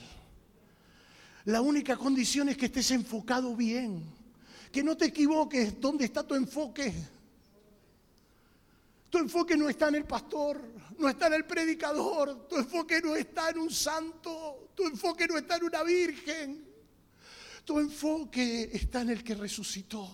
La 1.45 1.61
única 1.61 1.97
condición 1.97 2.49
es 2.49 2.57
que 2.57 2.67
estés 2.67 2.91
enfocado 2.91 3.55
bien. 3.55 4.05
Que 4.73 4.83
no 4.83 4.97
te 4.97 5.05
equivoques 5.05 5.81
dónde 5.81 6.07
está 6.07 6.27
tu 6.27 6.35
enfoque. 6.35 6.93
Tu 9.11 9.19
enfoque 9.19 9.57
no 9.57 9.69
está 9.69 9.87
en 9.87 9.95
el 9.95 10.07
pastor, 10.07 10.61
no 10.99 11.09
está 11.09 11.29
en 11.29 11.35
el 11.35 11.45
predicador, 11.45 12.49
tu 12.49 12.57
enfoque 12.57 13.01
no 13.01 13.15
está 13.15 13.51
en 13.51 13.61
un 13.61 13.71
santo, 13.71 14.71
tu 14.75 14.89
enfoque 14.89 15.29
no 15.29 15.39
está 15.39 15.55
en 15.55 15.65
una 15.67 15.85
virgen, 15.85 16.65
tu 17.65 17.79
enfoque 17.79 18.71
está 18.73 19.03
en 19.03 19.11
el 19.11 19.23
que 19.23 19.37
resucitó. 19.37 20.11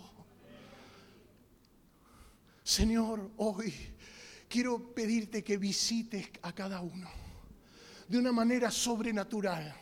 Señor, 2.63 3.31
hoy 3.39 3.97
quiero 4.51 4.93
pedirte 4.93 5.45
que 5.45 5.57
visites 5.57 6.29
a 6.43 6.53
cada 6.53 6.81
uno 6.81 7.09
de 8.09 8.19
una 8.19 8.33
manera 8.33 8.71
sobrenatural 8.73 9.73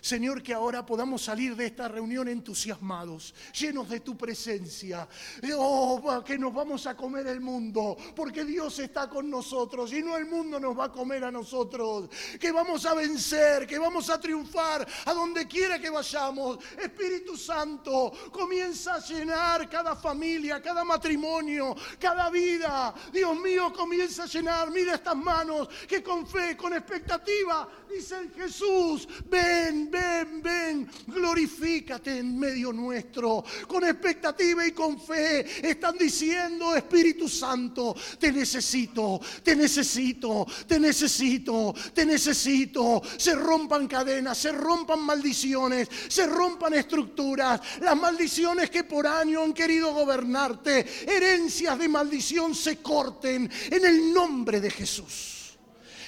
Señor, 0.00 0.42
que 0.42 0.54
ahora 0.54 0.84
podamos 0.84 1.22
salir 1.22 1.56
de 1.56 1.66
esta 1.66 1.88
reunión 1.88 2.28
entusiasmados, 2.28 3.34
llenos 3.58 3.88
de 3.88 4.00
tu 4.00 4.16
presencia. 4.16 5.08
Oh, 5.56 6.22
que 6.24 6.38
nos 6.38 6.52
vamos 6.52 6.86
a 6.86 6.96
comer 6.96 7.26
el 7.26 7.40
mundo, 7.40 7.96
porque 8.14 8.44
Dios 8.44 8.78
está 8.78 9.08
con 9.08 9.30
nosotros 9.30 9.92
y 9.92 10.02
no 10.02 10.16
el 10.16 10.26
mundo 10.26 10.58
nos 10.58 10.78
va 10.78 10.86
a 10.86 10.92
comer 10.92 11.24
a 11.24 11.30
nosotros. 11.30 12.08
Que 12.40 12.52
vamos 12.52 12.84
a 12.86 12.94
vencer, 12.94 13.66
que 13.66 13.78
vamos 13.78 14.10
a 14.10 14.20
triunfar 14.20 14.86
a 15.04 15.12
donde 15.12 15.46
quiera 15.46 15.78
que 15.78 15.90
vayamos. 15.90 16.58
Espíritu 16.78 17.36
Santo, 17.36 18.12
comienza 18.30 18.94
a 18.94 18.98
llenar 18.98 19.68
cada 19.68 19.96
familia, 19.96 20.60
cada 20.60 20.84
matrimonio, 20.84 21.74
cada 21.98 22.30
vida. 22.30 22.94
Dios 23.12 23.38
mío, 23.38 23.72
comienza 23.72 24.24
a 24.24 24.26
llenar. 24.26 24.70
Mira 24.70 24.94
estas 24.94 25.16
manos 25.16 25.68
que 25.88 26.02
con 26.02 26.26
fe, 26.26 26.56
con 26.56 26.72
expectativa, 26.74 27.68
dicen 27.88 28.32
Jesús, 28.34 29.08
ven, 29.26 29.71
ven, 29.90 30.42
ven, 30.42 30.90
glorifícate 31.06 32.18
en 32.18 32.38
medio 32.38 32.72
nuestro. 32.72 33.44
Con 33.66 33.84
expectativa 33.84 34.66
y 34.66 34.72
con 34.72 35.00
fe 35.00 35.68
están 35.68 35.96
diciendo, 35.98 36.74
Espíritu 36.74 37.28
Santo, 37.28 37.94
te 38.18 38.32
necesito, 38.32 39.20
te 39.42 39.56
necesito, 39.56 40.46
te 40.66 40.78
necesito, 40.78 41.74
te 41.94 42.06
necesito. 42.06 43.02
Se 43.16 43.34
rompan 43.34 43.86
cadenas, 43.86 44.38
se 44.38 44.52
rompan 44.52 45.00
maldiciones, 45.00 45.88
se 46.08 46.26
rompan 46.26 46.74
estructuras. 46.74 47.60
Las 47.80 47.96
maldiciones 47.96 48.70
que 48.70 48.84
por 48.84 49.06
año 49.06 49.42
han 49.42 49.52
querido 49.52 49.92
gobernarte, 49.92 50.86
herencias 51.06 51.78
de 51.78 51.88
maldición 51.88 52.54
se 52.54 52.78
corten 52.78 53.50
en 53.70 53.84
el 53.84 54.12
nombre 54.12 54.60
de 54.60 54.70
Jesús. 54.70 55.58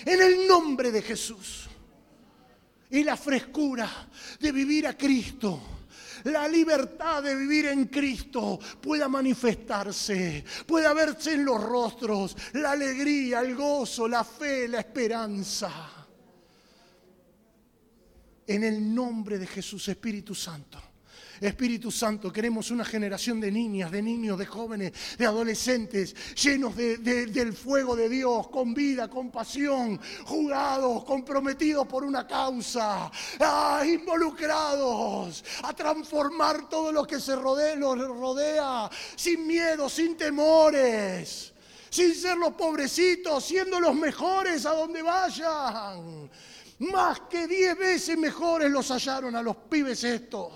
En 0.04 0.20
el 0.20 0.46
nombre 0.46 0.92
de 0.92 1.00
Jesús 1.00 1.68
y 2.94 3.02
la 3.02 3.16
frescura 3.16 4.08
de 4.38 4.52
vivir 4.52 4.86
a 4.86 4.96
Cristo 4.96 5.60
la 6.24 6.48
libertad 6.48 7.22
de 7.22 7.34
vivir 7.36 7.66
en 7.66 7.86
Cristo 7.86 8.58
pueda 8.80 9.08
manifestarse, 9.08 10.42
pueda 10.66 10.94
verse 10.94 11.34
en 11.34 11.44
los 11.44 11.62
rostros, 11.62 12.34
la 12.54 12.70
alegría, 12.70 13.40
el 13.40 13.54
gozo, 13.54 14.08
la 14.08 14.24
fe, 14.24 14.66
la 14.66 14.78
esperanza. 14.78 15.70
En 18.46 18.64
el 18.64 18.94
nombre 18.94 19.38
de 19.38 19.46
Jesús, 19.46 19.86
Espíritu 19.88 20.34
Santo. 20.34 20.93
Espíritu 21.46 21.90
Santo, 21.90 22.32
queremos 22.32 22.70
una 22.70 22.84
generación 22.84 23.40
de 23.40 23.50
niñas, 23.50 23.90
de 23.90 24.02
niños, 24.02 24.38
de 24.38 24.46
jóvenes, 24.46 24.92
de 25.18 25.26
adolescentes, 25.26 26.14
llenos 26.34 26.76
del 26.76 27.52
fuego 27.52 27.96
de 27.96 28.08
Dios, 28.08 28.48
con 28.48 28.74
vida, 28.74 29.08
con 29.08 29.30
pasión, 29.30 30.00
jugados, 30.24 31.04
comprometidos 31.04 31.86
por 31.86 32.04
una 32.04 32.26
causa, 32.26 33.10
ah, 33.40 33.82
involucrados 33.86 35.44
a 35.62 35.72
transformar 35.72 36.68
todo 36.68 36.92
lo 36.92 37.06
que 37.06 37.20
se 37.20 37.36
rodea, 37.36 37.74
rodea, 37.76 38.90
sin 39.16 39.46
miedo, 39.46 39.88
sin 39.88 40.16
temores 40.16 41.52
sin 41.94 42.12
ser 42.12 42.36
los 42.36 42.54
pobrecitos, 42.54 43.44
siendo 43.44 43.78
los 43.78 43.94
mejores 43.94 44.66
a 44.66 44.70
donde 44.70 45.00
vayan. 45.00 46.28
Más 46.80 47.20
que 47.30 47.46
diez 47.46 47.78
veces 47.78 48.18
mejores 48.18 48.68
los 48.68 48.90
hallaron 48.90 49.36
a 49.36 49.42
los 49.42 49.54
pibes 49.56 50.02
estos. 50.02 50.52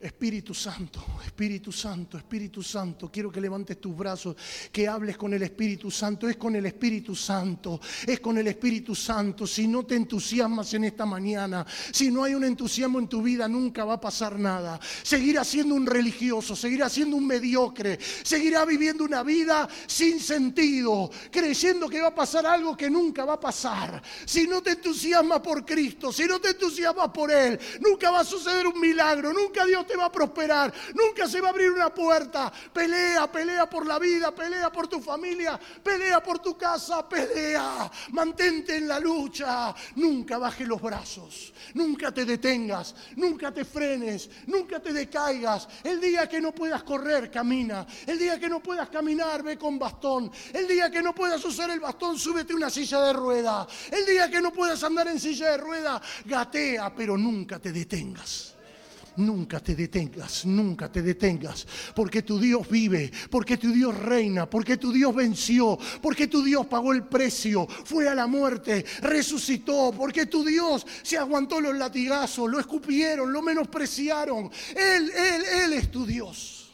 Espíritu 0.00 0.54
Santo, 0.54 1.04
Espíritu 1.24 1.72
Santo, 1.72 2.16
Espíritu 2.16 2.62
Santo, 2.62 3.10
quiero 3.10 3.32
que 3.32 3.40
levantes 3.40 3.80
tus 3.80 3.96
brazos, 3.96 4.36
que 4.70 4.86
hables 4.86 5.16
con 5.16 5.34
el 5.34 5.42
Espíritu 5.42 5.90
Santo, 5.90 6.28
es 6.28 6.36
con 6.36 6.54
el 6.54 6.66
Espíritu 6.66 7.16
Santo, 7.16 7.80
es 8.06 8.20
con 8.20 8.38
el 8.38 8.46
Espíritu 8.46 8.94
Santo. 8.94 9.44
Si 9.44 9.66
no 9.66 9.84
te 9.84 9.96
entusiasmas 9.96 10.72
en 10.74 10.84
esta 10.84 11.04
mañana, 11.04 11.66
si 11.92 12.12
no 12.12 12.22
hay 12.22 12.34
un 12.34 12.44
entusiasmo 12.44 13.00
en 13.00 13.08
tu 13.08 13.22
vida, 13.22 13.48
nunca 13.48 13.84
va 13.84 13.94
a 13.94 14.00
pasar 14.00 14.38
nada. 14.38 14.78
Seguirás 15.02 15.48
siendo 15.48 15.74
un 15.74 15.84
religioso, 15.84 16.54
seguirás 16.54 16.92
siendo 16.92 17.16
un 17.16 17.26
mediocre, 17.26 17.98
seguirás 18.22 18.68
viviendo 18.68 19.02
una 19.02 19.24
vida 19.24 19.68
sin 19.88 20.20
sentido, 20.20 21.10
creyendo 21.28 21.88
que 21.88 22.00
va 22.00 22.08
a 22.08 22.14
pasar 22.14 22.46
algo 22.46 22.76
que 22.76 22.88
nunca 22.88 23.24
va 23.24 23.32
a 23.32 23.40
pasar. 23.40 24.00
Si 24.24 24.46
no 24.46 24.62
te 24.62 24.70
entusiasmas 24.70 25.40
por 25.40 25.66
Cristo, 25.66 26.12
si 26.12 26.24
no 26.26 26.38
te 26.38 26.50
entusiasmas 26.50 27.08
por 27.08 27.32
Él, 27.32 27.58
nunca 27.80 28.12
va 28.12 28.20
a 28.20 28.24
suceder 28.24 28.64
un 28.64 28.78
milagro, 28.78 29.32
nunca 29.32 29.66
Dios 29.66 29.87
va 29.96 30.06
a 30.06 30.12
prosperar, 30.12 30.72
nunca 30.94 31.28
se 31.28 31.40
va 31.40 31.48
a 31.48 31.50
abrir 31.50 31.70
una 31.70 31.92
puerta. 31.92 32.52
Pelea, 32.72 33.30
pelea 33.30 33.68
por 33.68 33.86
la 33.86 33.98
vida, 33.98 34.34
pelea 34.34 34.70
por 34.70 34.88
tu 34.88 35.00
familia, 35.00 35.58
pelea 35.82 36.22
por 36.22 36.38
tu 36.38 36.56
casa, 36.56 37.08
pelea. 37.08 37.90
Mantente 38.10 38.76
en 38.76 38.88
la 38.88 38.98
lucha, 39.00 39.74
nunca 39.96 40.38
baje 40.38 40.64
los 40.64 40.80
brazos, 40.80 41.52
nunca 41.74 42.12
te 42.12 42.24
detengas, 42.24 42.94
nunca 43.16 43.52
te 43.52 43.64
frenes, 43.64 44.30
nunca 44.46 44.80
te 44.80 44.92
decaigas. 44.92 45.68
El 45.82 46.00
día 46.00 46.28
que 46.28 46.40
no 46.40 46.52
puedas 46.52 46.82
correr, 46.82 47.30
camina. 47.30 47.86
El 48.06 48.18
día 48.18 48.38
que 48.38 48.48
no 48.48 48.60
puedas 48.60 48.88
caminar, 48.88 49.42
ve 49.42 49.58
con 49.58 49.78
bastón. 49.78 50.30
El 50.52 50.66
día 50.66 50.90
que 50.90 51.02
no 51.02 51.14
puedas 51.14 51.44
usar 51.44 51.70
el 51.70 51.80
bastón, 51.80 52.18
súbete 52.18 52.54
una 52.54 52.70
silla 52.70 53.00
de 53.00 53.12
rueda. 53.12 53.66
El 53.90 54.04
día 54.06 54.30
que 54.30 54.40
no 54.40 54.52
puedas 54.52 54.82
andar 54.82 55.08
en 55.08 55.18
silla 55.18 55.52
de 55.52 55.56
rueda, 55.58 56.00
gatea, 56.24 56.94
pero 56.94 57.16
nunca 57.16 57.58
te 57.58 57.72
detengas. 57.72 58.57
Nunca 59.18 59.58
te 59.58 59.74
detengas, 59.74 60.46
nunca 60.46 60.92
te 60.92 61.02
detengas, 61.02 61.66
porque 61.92 62.22
tu 62.22 62.38
Dios 62.38 62.68
vive, 62.68 63.10
porque 63.28 63.56
tu 63.56 63.72
Dios 63.72 63.96
reina, 63.98 64.48
porque 64.48 64.76
tu 64.76 64.92
Dios 64.92 65.12
venció, 65.12 65.76
porque 66.00 66.28
tu 66.28 66.40
Dios 66.40 66.66
pagó 66.68 66.92
el 66.92 67.02
precio, 67.02 67.66
fue 67.66 68.08
a 68.08 68.14
la 68.14 68.28
muerte, 68.28 68.84
resucitó, 69.00 69.92
porque 69.92 70.26
tu 70.26 70.44
Dios 70.44 70.86
se 71.02 71.18
aguantó 71.18 71.60
los 71.60 71.76
latigazos, 71.76 72.48
lo 72.48 72.60
escupieron, 72.60 73.32
lo 73.32 73.42
menospreciaron. 73.42 74.52
Él, 74.76 75.10
Él, 75.10 75.42
Él 75.64 75.72
es 75.72 75.90
tu 75.90 76.06
Dios. 76.06 76.70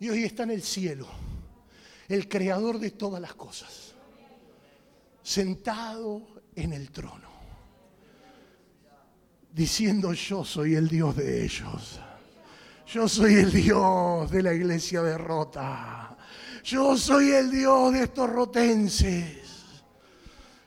Y 0.00 0.10
hoy 0.10 0.24
está 0.24 0.42
en 0.42 0.50
el 0.50 0.64
cielo, 0.64 1.06
el 2.08 2.28
creador 2.28 2.80
de 2.80 2.90
todas 2.90 3.22
las 3.22 3.34
cosas, 3.34 3.94
sentado 5.22 6.42
en 6.56 6.72
el 6.72 6.90
trono 6.90 7.31
diciendo 9.52 10.12
yo 10.12 10.44
soy 10.44 10.74
el 10.74 10.88
Dios 10.88 11.16
de 11.16 11.44
ellos. 11.44 12.00
Yo 12.86 13.08
soy 13.08 13.34
el 13.34 13.52
Dios 13.52 14.30
de 14.30 14.42
la 14.42 14.52
iglesia 14.52 15.02
derrota. 15.02 16.16
Yo 16.64 16.96
soy 16.96 17.30
el 17.30 17.50
Dios 17.50 17.92
de 17.92 18.02
estos 18.04 18.28
rotenses. 18.28 19.38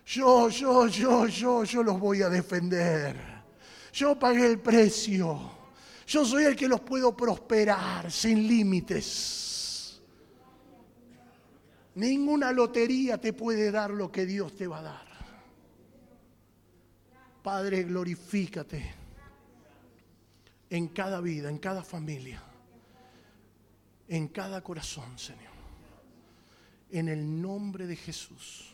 Yo, 0.06 0.50
yo, 0.50 0.88
yo, 0.88 1.28
yo, 1.28 1.64
yo 1.64 1.84
los 1.84 2.00
voy 2.00 2.22
a 2.22 2.30
defender. 2.30 3.16
Yo 3.94 4.18
pagué 4.18 4.46
el 4.48 4.60
precio. 4.60 5.40
Yo 6.08 6.26
soy 6.26 6.44
el 6.46 6.56
que 6.56 6.68
los 6.68 6.82
puedo 6.82 7.16
prosperar 7.16 8.12
sin 8.12 8.48
límites. 8.48 10.02
Ninguna 11.96 12.52
lotería 12.52 13.20
te 13.20 13.34
puede 13.34 13.72
dar 13.72 13.90
lo 13.92 14.12
que 14.12 14.26
Dios 14.26 14.56
te 14.56 14.68
va 14.68 14.80
a 14.80 14.84
dar. 14.84 15.15
Padre, 17.46 17.84
glorifícate 17.84 18.92
en 20.68 20.88
cada 20.88 21.22
vida, 21.22 21.48
en 21.48 21.60
cada 21.60 21.84
familia, 21.84 22.42
en 24.08 24.30
cada 24.30 24.64
corazón, 24.64 25.16
Señor. 25.20 25.54
En 26.90 27.08
el 27.08 27.40
nombre 27.40 27.86
de 27.86 27.98
Jesús. 27.98 28.74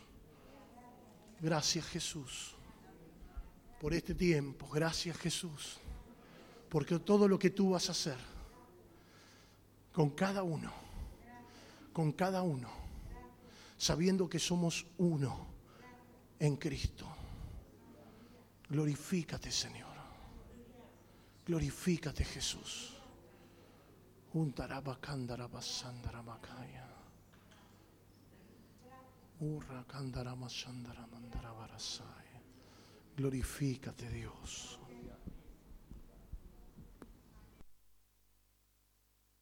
Gracias 1.38 1.84
Jesús 1.84 2.54
por 3.78 3.92
este 3.92 4.14
tiempo. 4.14 4.66
Gracias 4.70 5.18
Jesús. 5.18 5.76
Porque 6.70 6.98
todo 6.98 7.28
lo 7.28 7.38
que 7.38 7.50
tú 7.50 7.72
vas 7.72 7.90
a 7.90 7.92
hacer 7.92 8.16
con 9.92 10.08
cada 10.12 10.42
uno, 10.42 10.72
con 11.92 12.10
cada 12.12 12.40
uno, 12.40 12.70
sabiendo 13.76 14.30
que 14.30 14.38
somos 14.38 14.86
uno 14.96 15.46
en 16.38 16.56
Cristo. 16.56 17.21
Glorifícate, 18.72 19.50
Señor. 19.50 19.92
Glorifícate, 21.44 22.24
Jesús. 22.24 22.96
Glorifícate, 33.14 34.08
Dios. 34.08 34.81